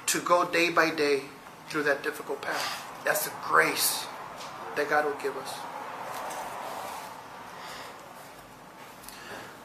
[0.08, 1.22] to go day by day
[1.68, 2.84] through that difficult path.
[3.04, 4.06] That's the grace
[4.76, 5.54] that God will give us.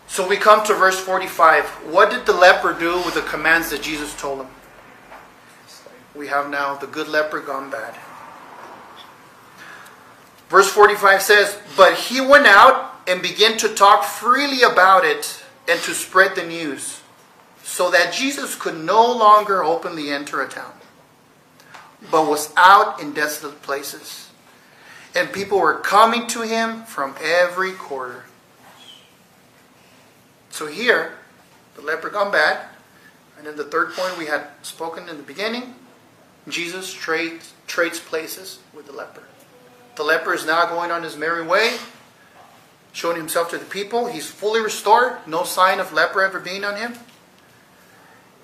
[0.08, 1.66] So we come to verse 45.
[1.92, 4.48] What did the leper do with the commands that Jesus told him?
[6.16, 7.96] We have now the good leper gone bad.
[10.50, 15.80] Verse 45 says, But he went out and began to talk freely about it and
[15.82, 17.02] to spread the news,
[17.74, 20.74] so that Jesus could no longer openly enter a town,
[22.12, 24.30] but was out in desolate places.
[25.16, 28.26] And people were coming to him from every quarter.
[30.52, 31.14] So here,
[31.74, 32.68] the leper gone bad.
[33.40, 35.74] And then the third point we had spoken in the beginning
[36.48, 39.24] Jesus trades, trades places with the leper.
[39.96, 41.78] The leper is now going on his merry way,
[42.92, 44.06] showing himself to the people.
[44.06, 46.94] He's fully restored, no sign of leper ever being on him.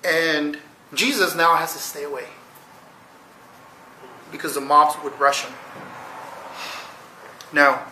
[0.04, 0.58] And
[0.94, 2.26] Jesus now has to stay away
[4.32, 5.52] because the mobs would rush him.
[7.52, 7.82] Now,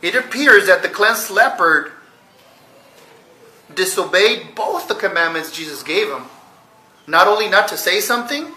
[0.00, 1.92] it appears that the cleansed leper
[3.74, 6.24] disobeyed both the commandments Jesus gave him.
[7.06, 8.52] Not only not to say something,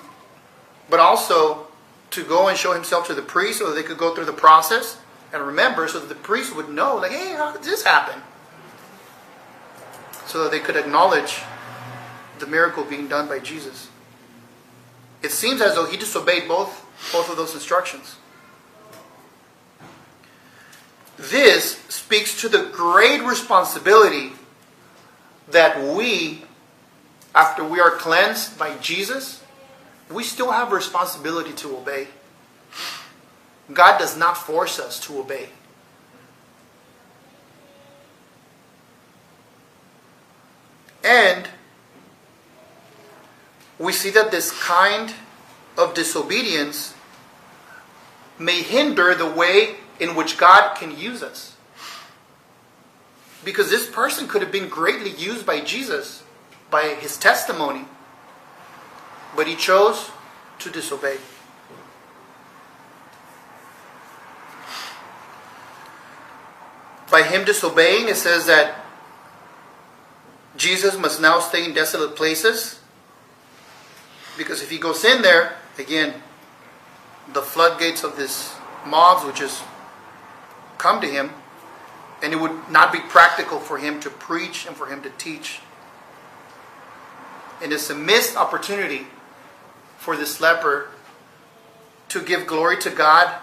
[0.89, 1.67] but also
[2.11, 4.33] to go and show himself to the priest so that they could go through the
[4.33, 4.97] process
[5.33, 8.21] and remember so that the priest would know, like, hey, how did this happen?
[10.25, 11.41] So that they could acknowledge
[12.39, 13.89] the miracle being done by Jesus.
[15.21, 18.17] It seems as though he disobeyed both, both of those instructions.
[21.17, 24.33] This speaks to the great responsibility
[25.49, 26.43] that we,
[27.33, 29.43] after we are cleansed by Jesus,
[30.11, 32.07] we still have responsibility to obey.
[33.73, 35.49] God does not force us to obey.
[41.03, 41.47] And
[43.79, 45.13] we see that this kind
[45.77, 46.95] of disobedience
[48.39, 51.55] may hinder the way in which God can use us.
[53.43, 56.23] Because this person could have been greatly used by Jesus
[56.69, 57.85] by his testimony,
[59.35, 60.11] but he chose
[60.59, 61.17] to disobey.
[67.09, 68.83] By him disobeying, it says that
[70.57, 72.76] Jesus must now stay in desolate places.
[74.37, 76.13] Because if he goes in there, again,
[77.33, 79.61] the floodgates of this mobs, which is
[80.77, 81.31] come to him,
[82.21, 85.59] and it would not be practical for him to preach and for him to teach.
[87.61, 89.07] And it's a missed opportunity
[89.97, 90.89] for this leper
[92.09, 93.33] to give glory to God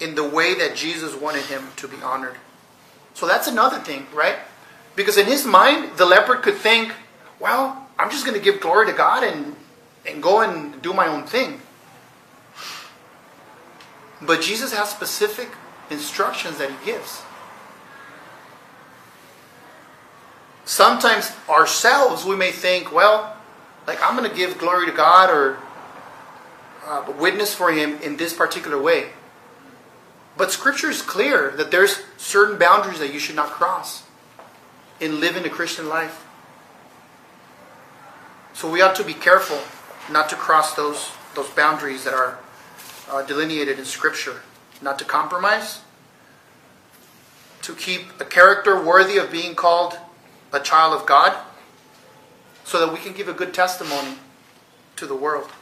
[0.00, 2.36] in the way that Jesus wanted him to be honored.
[3.14, 4.36] So that's another thing, right?
[4.96, 6.92] Because in his mind, the leper could think,
[7.40, 9.56] well, I'm just going to give glory to God and,
[10.06, 11.60] and go and do my own thing.
[14.22, 15.48] But Jesus has specific
[15.90, 17.22] instructions that he gives.
[20.64, 23.36] Sometimes ourselves, we may think, well,
[23.86, 25.58] like I'm going to give glory to God or
[26.86, 29.10] uh, witness for him in this particular way.
[30.36, 34.04] But scripture is clear that there's certain boundaries that you should not cross
[35.00, 36.27] in living a Christian life.
[38.58, 39.60] So we ought to be careful
[40.12, 42.40] not to cross those, those boundaries that are
[43.08, 44.40] uh, delineated in scripture,
[44.82, 45.82] not to compromise,
[47.62, 49.96] to keep a character worthy of being called
[50.52, 51.38] a child of God,
[52.64, 54.16] so that we can give a good testimony
[54.96, 55.52] to the world.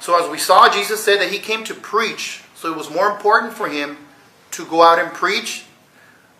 [0.00, 2.44] So, as we saw, Jesus said that he came to preach.
[2.54, 3.98] So, it was more important for him
[4.52, 5.66] to go out and preach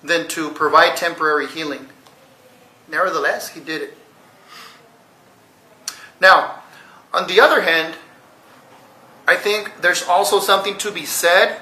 [0.03, 1.91] than to provide temporary healing.
[2.89, 3.99] Nevertheless, he did it.
[6.21, 6.63] Now,
[7.13, 7.97] on the other hand,
[9.27, 11.61] I think there's also something to be said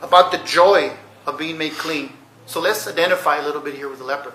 [0.00, 0.92] about the joy
[1.26, 2.12] of being made clean.
[2.46, 4.34] So let's identify a little bit here with the leper.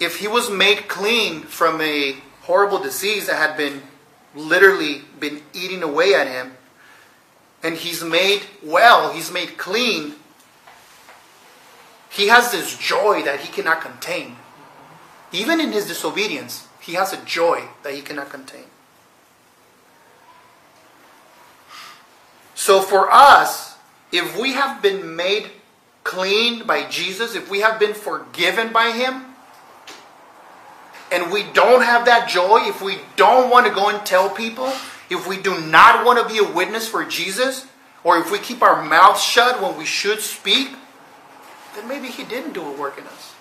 [0.00, 3.82] If he was made clean from a horrible disease that had been
[4.34, 6.52] literally been eating away at him,
[7.62, 10.14] and he's made well, he's made clean,
[12.10, 14.36] he has this joy that he cannot contain.
[15.32, 18.64] Even in his disobedience, he has a joy that he cannot contain.
[22.54, 23.76] So for us,
[24.10, 25.50] if we have been made
[26.02, 29.26] clean by Jesus, if we have been forgiven by him,
[31.12, 34.72] and we don't have that joy, if we don't want to go and tell people,
[35.10, 37.66] if we do not want to be a witness for Jesus,
[38.04, 40.70] or if we keep our mouths shut when we should speak,
[41.74, 43.34] then maybe He didn't do a work in us.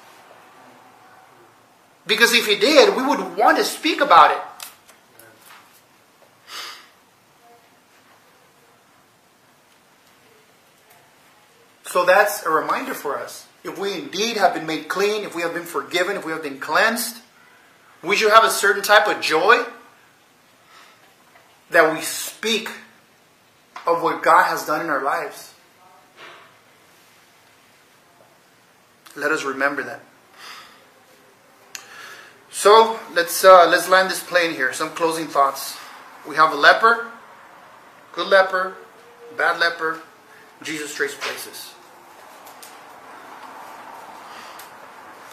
[2.06, 4.42] Because if He did, we would want to speak about it.
[11.86, 13.48] So that's a reminder for us.
[13.64, 16.44] If we indeed have been made clean, if we have been forgiven, if we have
[16.44, 17.18] been cleansed,
[18.04, 19.64] we should have a certain type of joy
[21.70, 22.70] that we speak
[23.86, 25.54] of what God has done in our lives.
[29.18, 30.02] Let us remember that.
[32.52, 34.72] So let's uh, let's land this plane here.
[34.74, 35.76] Some closing thoughts.
[36.28, 37.08] We have a leper,
[38.14, 38.76] good leper,
[39.36, 40.02] bad leper.
[40.62, 41.74] Jesus trace places.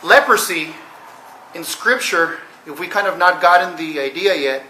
[0.03, 0.75] Leprosy
[1.55, 4.67] in Scripture, if we kind of not gotten the idea yet,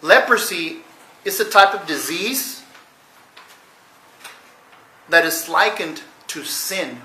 [0.00, 0.78] leprosy
[1.24, 2.62] is a type of disease
[5.08, 7.00] that is likened to sin.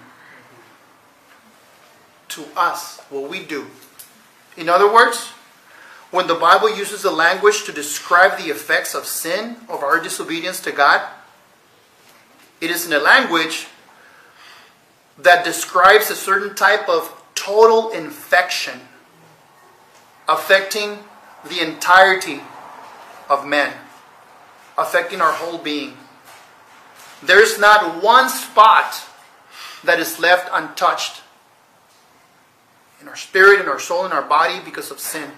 [2.30, 3.68] To us, what we do.
[4.56, 5.32] In other words,
[6.12, 10.60] when the Bible uses the language to describe the effects of sin, of our disobedience
[10.62, 11.08] to God,
[12.62, 13.68] it is in a language
[15.18, 18.80] that describes a certain type of total infection
[20.28, 21.00] affecting
[21.48, 22.42] the entirety
[23.30, 23.74] of men,
[24.78, 25.98] affecting our whole being.
[27.24, 29.04] There's not one spot
[29.84, 31.22] that is left untouched
[33.02, 35.32] in our spirit, in our soul, in our body because of sin.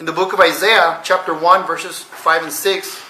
[0.00, 3.02] In the book of Isaiah, chapter 1, verses 5 and 6,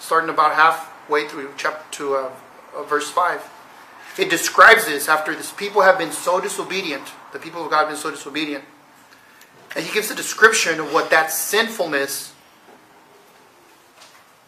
[0.00, 2.30] starting about halfway through chapter to uh,
[2.76, 3.48] uh, verse 5,
[4.18, 7.88] it describes this after this people have been so disobedient, the people of God have
[7.88, 8.64] been so disobedient.
[9.76, 12.32] And he gives a description of what that sinfulness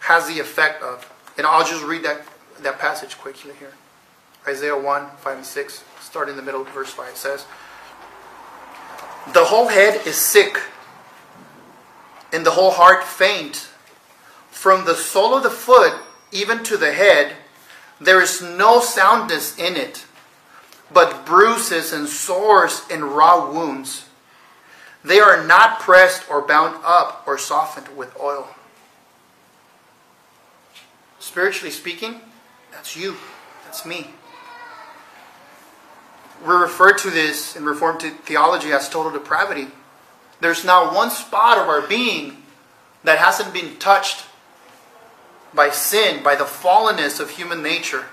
[0.01, 1.11] has the effect of.
[1.38, 2.22] And I'll just read that,
[2.62, 3.74] that passage quickly here.
[4.47, 7.47] Isaiah 1, 5 and 6, starting in the middle verse 5, says,
[9.32, 10.61] The whole head is sick,
[12.32, 13.68] and the whole heart faint.
[14.51, 15.95] From the sole of the foot
[16.32, 17.34] even to the head,
[18.01, 20.07] there is no soundness in it,
[20.93, 24.07] but bruises and sores and raw wounds.
[25.05, 28.49] They are not pressed or bound up or softened with oil.
[31.18, 32.20] Spiritually speaking,
[32.70, 33.16] that's you.
[33.64, 34.09] That's me.
[36.43, 39.68] We refer to this in Reformed theology as total depravity.
[40.41, 42.43] There's not one spot of our being
[43.05, 44.24] that hasn't been touched
[45.53, 48.07] by sin, by the fallenness of human nature.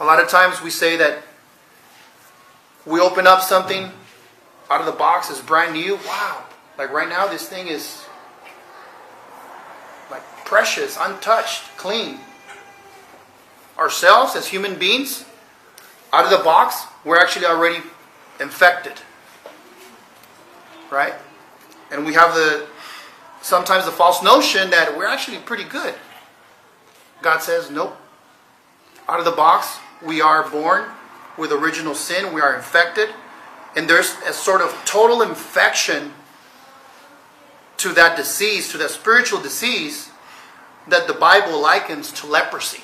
[0.00, 1.22] A lot of times we say that
[2.84, 3.90] we open up something
[4.70, 5.96] out of the box is brand new.
[6.06, 6.44] Wow.
[6.76, 8.04] Like right now, this thing is
[10.10, 12.18] like precious, untouched, clean.
[13.76, 15.24] Ourselves as human beings,
[16.12, 17.82] out of the box, we're actually already
[18.40, 18.94] infected.
[20.90, 21.14] Right?
[21.90, 22.66] And we have the
[23.42, 25.94] sometimes the false notion that we're actually pretty good.
[27.22, 27.96] God says, nope.
[29.08, 30.90] Out of the box, we are born
[31.36, 33.08] with original sin, we are infected,
[33.76, 36.12] and there's a sort of total infection
[37.78, 40.10] to that disease, to that spiritual disease
[40.88, 42.82] that the Bible likens to leprosy.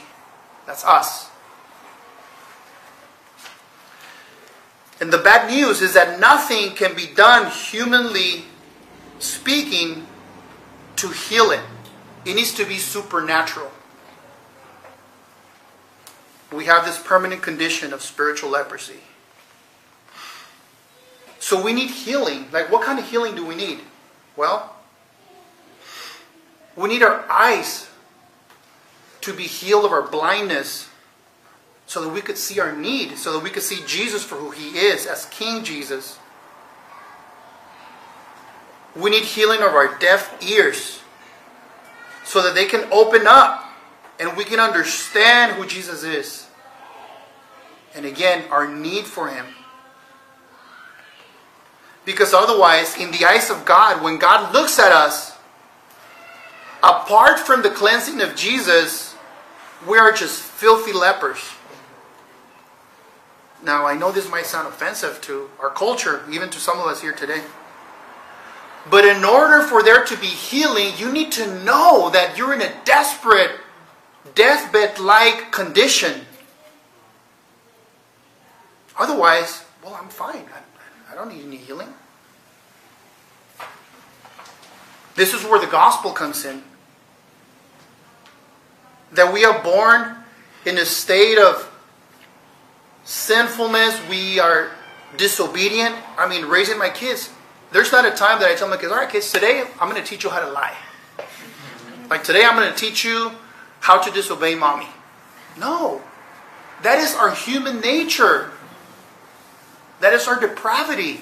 [0.67, 1.31] That's us.
[5.01, 8.45] And the bad news is that nothing can be done humanly
[9.19, 10.07] speaking
[10.97, 11.61] to heal it.
[12.25, 13.71] It needs to be supernatural.
[16.53, 19.01] We have this permanent condition of spiritual leprosy.
[21.41, 22.47] So we need healing.
[22.53, 23.81] Like, what kind of healing do we need?
[24.37, 24.75] Well,
[26.77, 27.89] we need our eyes
[29.21, 30.89] to be healed of our blindness
[31.87, 34.51] so that we could see our need, so that we could see Jesus for who
[34.51, 36.19] he is as King Jesus.
[38.97, 41.01] We need healing of our deaf ears
[42.25, 43.65] so that they can open up
[44.19, 46.49] and we can understand who Jesus is.
[47.95, 49.47] And again, our need for him.
[52.05, 55.37] Because otherwise, in the eyes of God, when God looks at us,
[56.83, 59.15] apart from the cleansing of Jesus,
[59.89, 61.54] we are just filthy lepers.
[63.65, 67.01] Now, I know this might sound offensive to our culture, even to some of us
[67.01, 67.43] here today.
[68.91, 72.61] But in order for there to be healing, you need to know that you're in
[72.61, 73.53] a desperate,
[74.35, 76.27] deathbed like condition.
[78.99, 80.45] Otherwise, well, I'm fine.
[80.55, 81.89] I, I don't need any healing.
[85.15, 86.63] This is where the gospel comes in.
[89.13, 90.17] That we are born
[90.67, 91.71] in a state of
[93.05, 93.99] sinfulness.
[94.09, 94.71] We are
[95.17, 95.95] disobedient.
[96.19, 97.31] I mean, raising my kids,
[97.73, 100.03] there's not a time that I tell my kids, all right, kids, today I'm going
[100.03, 100.77] to teach you how to lie.
[102.11, 103.33] Like today I'm going to teach you
[103.81, 104.87] how to disobey mommy.
[105.59, 106.03] No.
[106.83, 108.51] That is our human nature.
[110.01, 111.21] That is our depravity.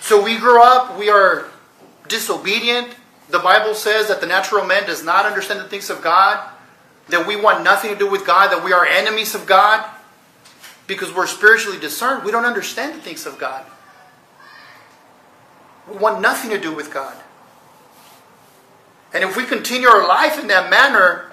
[0.00, 1.46] So we grow up, we are
[2.08, 2.94] disobedient.
[3.30, 6.46] The Bible says that the natural man does not understand the things of God,
[7.08, 9.88] that we want nothing to do with God, that we are enemies of God
[10.86, 13.64] because we're spiritually discerned, we don't understand the things of God.
[15.90, 17.16] We want nothing to do with God.
[19.12, 21.30] And if we continue our life in that manner,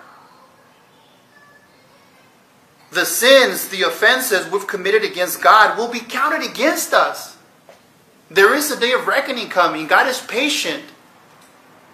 [2.91, 7.37] the sins, the offenses we've committed against God will be counted against us.
[8.29, 9.87] There is a day of reckoning coming.
[9.87, 10.83] God is patient.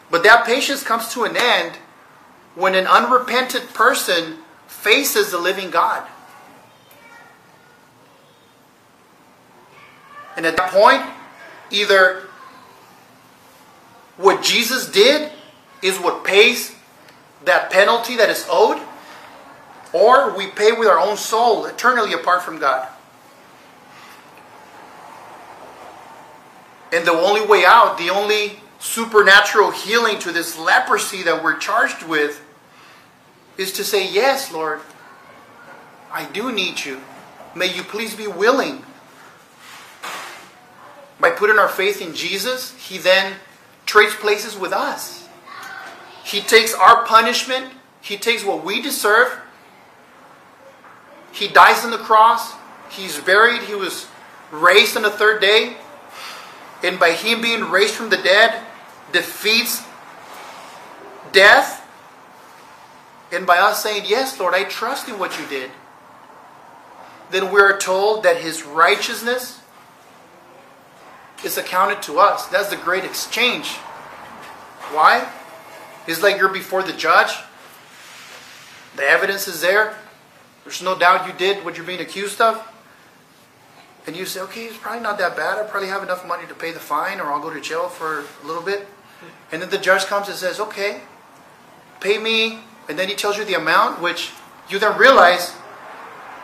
[0.09, 1.77] But that patience comes to an end
[2.57, 6.07] when an unrepentant person faces the living God.
[10.35, 11.03] And at that point,
[11.69, 12.23] either
[14.17, 15.31] what Jesus did
[15.83, 16.75] is what pays
[17.45, 18.81] that penalty that is owed,
[19.93, 22.87] or we pay with our own soul eternally apart from God.
[26.91, 32.01] And the only way out, the only supernatural healing to this leprosy that we're charged
[32.01, 32.43] with,
[33.57, 34.81] is to say, Yes, Lord,
[36.11, 37.01] I do need you.
[37.55, 38.83] May you please be willing
[41.19, 43.33] by putting our faith in Jesus, He then
[43.85, 45.27] trades places with us.
[46.23, 49.39] He takes our punishment, He takes what we deserve.
[51.31, 52.53] He dies on the cross,
[52.89, 54.07] He's buried, He was
[54.51, 55.77] raised on the third day.
[56.83, 58.61] And by Him being raised from the dead,
[59.11, 59.83] defeats
[61.31, 61.83] death.
[63.31, 65.71] And by us saying, Yes, Lord, I trust in what you did,
[67.31, 69.59] then we are told that His righteousness
[71.43, 72.47] is accounted to us.
[72.47, 73.75] That's the great exchange.
[74.91, 75.29] Why?
[76.07, 77.35] It's like you're before the judge.
[78.95, 79.95] The evidence is there.
[80.63, 82.65] There's no doubt you did what you're being accused of.
[84.07, 85.59] And you say, okay, it's probably not that bad.
[85.59, 88.23] I probably have enough money to pay the fine, or I'll go to jail for
[88.41, 88.87] a little bit.
[89.51, 91.01] And then the judge comes and says, okay,
[91.99, 92.59] pay me.
[92.89, 94.31] And then he tells you the amount, which
[94.69, 95.53] you then realize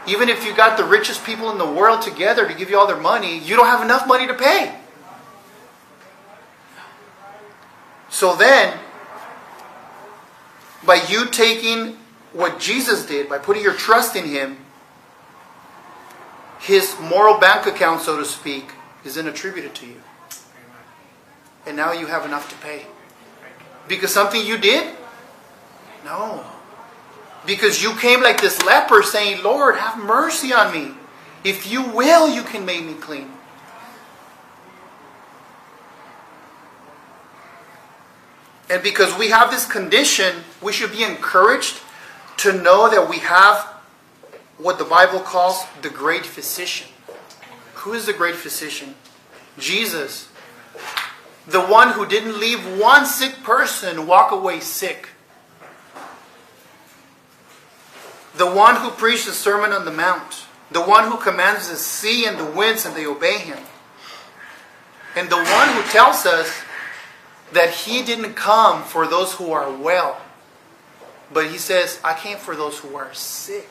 [0.06, 2.88] Even if you got the richest people in the world together to give you all
[2.88, 4.76] their money, you don't have enough money to pay.
[8.10, 8.78] So then,
[10.86, 11.98] by you taking
[12.34, 14.58] what Jesus did, by putting your trust in Him,
[16.60, 18.72] His moral bank account, so to speak,
[19.06, 20.02] is then attributed to you.
[21.66, 22.88] And now you have enough to pay.
[23.88, 24.94] Because something you did?
[26.04, 26.44] No.
[27.46, 30.92] Because you came like this leper saying, Lord, have mercy on me.
[31.44, 33.30] If you will, you can make me clean.
[38.70, 41.82] And because we have this condition, we should be encouraged
[42.38, 43.68] to know that we have
[44.58, 46.88] what the Bible calls the great physician.
[47.76, 48.96] Who is the great physician?
[49.60, 50.30] Jesus.
[51.46, 55.10] The one who didn't leave one sick person walk away sick.
[58.36, 60.46] The one who preached the Sermon on the Mount.
[60.72, 63.60] The one who commands the sea and the winds and they obey him.
[65.16, 66.64] And the one who tells us
[67.52, 70.20] that he didn't come for those who are well,
[71.32, 73.70] but he says, I came for those who are sick.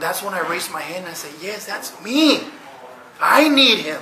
[0.00, 2.40] That's when I raised my hand and I said, Yes, that's me.
[3.20, 4.00] I need him.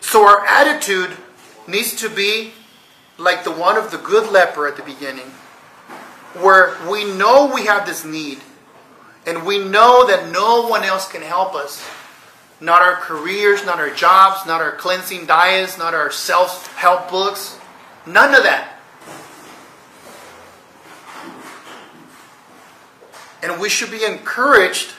[0.00, 1.10] So our attitude
[1.66, 2.52] needs to be
[3.20, 5.26] like the one of the good leper at the beginning,
[6.40, 8.38] where we know we have this need
[9.26, 11.86] and we know that no one else can help us.
[12.60, 17.58] Not our careers, not our jobs, not our cleansing diets, not our self help books.
[18.06, 18.76] None of that.
[23.42, 24.92] And we should be encouraged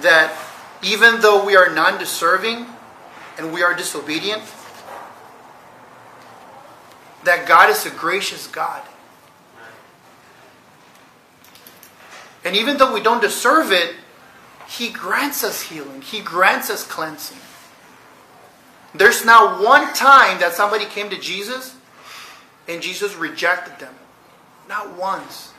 [0.00, 0.36] that
[0.82, 2.66] even though we are non deserving
[3.38, 4.42] and we are disobedient,
[7.24, 8.82] that God is a gracious God.
[12.44, 13.94] And even though we don't deserve it,
[14.68, 17.38] He grants us healing, He grants us cleansing.
[18.94, 21.74] There's not one time that somebody came to Jesus
[22.68, 23.94] and Jesus rejected them.
[24.68, 25.52] Not once.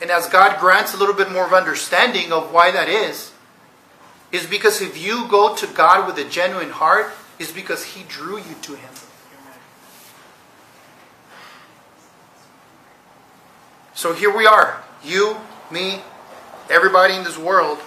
[0.00, 3.32] And as God grants a little bit more of understanding of why that is,
[4.30, 8.36] is because if you go to God with a genuine heart, is because He drew
[8.38, 8.90] you to Him.
[13.94, 14.80] So here we are.
[15.04, 15.36] You,
[15.70, 16.00] me,
[16.70, 17.78] everybody in this world,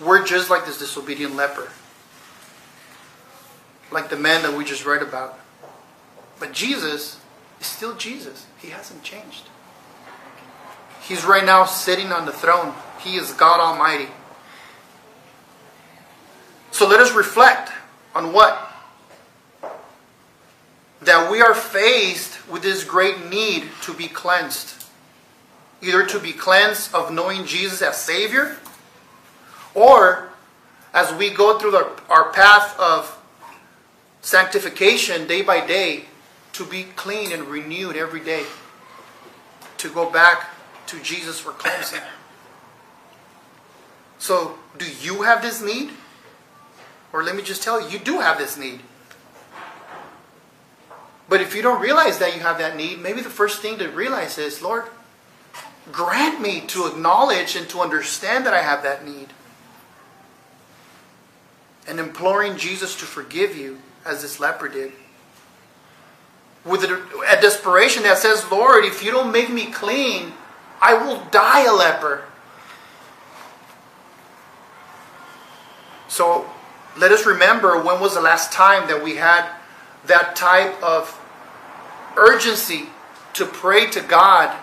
[0.00, 1.68] we're just like this disobedient leper.
[3.92, 5.38] Like the man that we just read about.
[6.40, 7.20] But Jesus
[7.60, 8.46] is still Jesus.
[8.58, 9.48] He hasn't changed.
[11.02, 12.74] He's right now sitting on the throne.
[13.00, 14.08] He is God Almighty.
[16.72, 17.70] So let us reflect
[18.14, 18.65] on what?
[21.06, 24.84] That we are faced with this great need to be cleansed.
[25.80, 28.56] Either to be cleansed of knowing Jesus as Savior,
[29.72, 30.30] or
[30.92, 31.76] as we go through
[32.08, 33.16] our, path of
[34.20, 36.06] sanctification day by day,
[36.54, 38.44] to be clean and renewed every day.
[39.78, 40.50] To go back
[40.88, 42.00] to Jesus for cleansing.
[44.18, 45.90] So, do you have this need?
[47.12, 48.80] Or let me just tell you, you do have this need.
[51.28, 53.88] But if you don't realize that you have that need, maybe the first thing to
[53.88, 54.84] realize is, Lord,
[55.90, 59.28] grant me to acknowledge and to understand that I have that need.
[61.88, 64.92] And imploring Jesus to forgive you, as this leper did.
[66.64, 66.94] With a,
[67.28, 70.32] a desperation that says, Lord, if you don't make me clean,
[70.80, 72.24] I will die a leper.
[76.08, 76.48] So
[76.96, 79.55] let us remember when was the last time that we had
[80.06, 81.18] that type of
[82.16, 82.86] urgency
[83.34, 84.56] to pray to God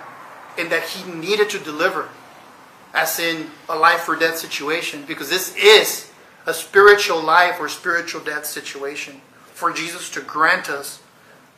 [0.58, 2.10] and that He needed to deliver,
[2.94, 6.12] as in a life or death situation, because this is
[6.46, 9.22] a spiritual life or spiritual death situation
[9.54, 11.02] for Jesus to grant us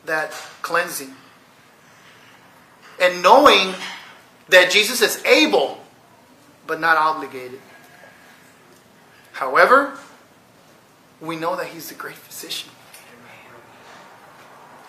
[0.04, 0.30] that
[0.62, 1.14] cleansing.
[3.00, 3.74] And knowing
[4.48, 5.80] that Jesus is able,
[6.66, 7.60] but not obligated.
[9.32, 9.98] However,
[11.20, 12.70] we know that He's the great physician.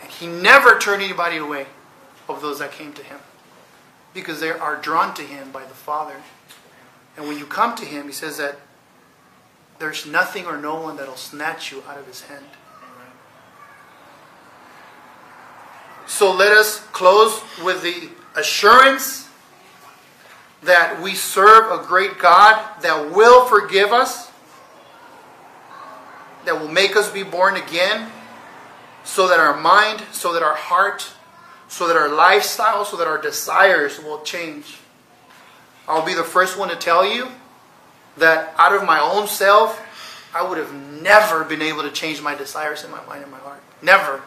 [0.09, 1.67] He never turned anybody away
[2.29, 3.19] of those that came to Him
[4.13, 6.15] because they are drawn to Him by the Father.
[7.15, 8.57] And when you come to Him, He says that
[9.79, 12.45] there's nothing or no one that'll snatch you out of His hand.
[16.07, 19.27] So let us close with the assurance
[20.63, 24.31] that we serve a great God that will forgive us,
[26.45, 28.09] that will make us be born again,
[29.07, 31.09] so that our mind, so that our heart,
[31.69, 34.77] so that our lifestyle, so that our desires will change.
[35.87, 37.29] I'll be the first one to tell you
[38.17, 39.81] that out of my own self,
[40.35, 43.39] I would have never been able to change my desires in my mind and my
[43.39, 43.63] heart.
[43.81, 44.21] Never.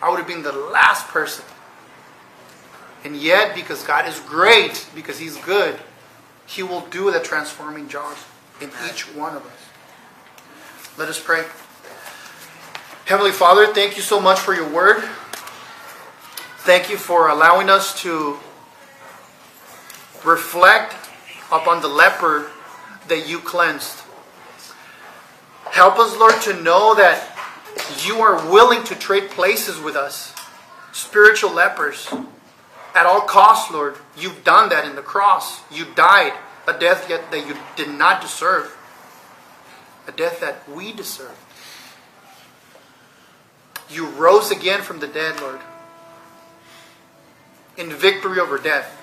[0.00, 1.44] I would have been the last person.
[3.02, 5.76] And yet, because God is great, because He's good,
[6.46, 8.16] He will do the transforming job
[8.60, 10.96] in each one of us.
[10.96, 11.44] Let us pray.
[13.06, 15.02] Heavenly Father, thank you so much for your word.
[16.60, 18.38] Thank you for allowing us to
[20.24, 20.94] reflect
[21.52, 22.50] upon the leper
[23.08, 24.00] that you cleansed.
[25.66, 27.36] Help us, Lord, to know that
[28.06, 30.34] you are willing to trade places with us,
[30.92, 32.08] spiritual lepers.
[32.94, 35.60] At all costs, Lord, you've done that in the cross.
[35.70, 36.32] You died
[36.66, 38.74] a death yet that you did not deserve,
[40.08, 41.43] a death that we deserve.
[43.90, 45.60] You rose again from the dead, Lord,
[47.76, 49.00] in victory over death.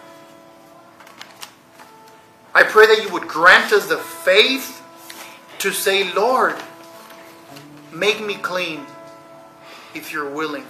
[2.53, 4.81] I pray that you would grant us the faith
[5.59, 6.55] to say, Lord,
[7.93, 8.85] make me clean
[9.93, 10.65] if you're willing.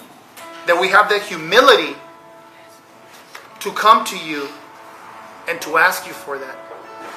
[0.68, 1.96] That we have that humility
[3.62, 4.48] to come to you
[5.48, 6.58] and to ask you for that.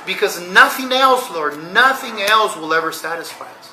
[0.06, 3.72] Because nothing else, Lord, nothing else will ever satisfy us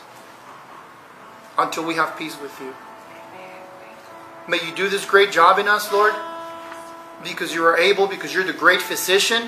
[1.58, 2.74] until we have peace with you.
[4.52, 6.14] May you do this great job in us, Lord,
[7.24, 9.44] because you are able, because you're the great physician.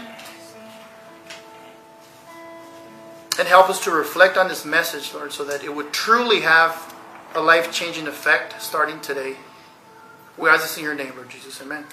[3.37, 6.95] And help us to reflect on this message, Lord, so that it would truly have
[7.35, 9.35] a life changing effect starting today.
[10.37, 11.61] We ask this in your name, Lord Jesus.
[11.61, 11.83] Amen.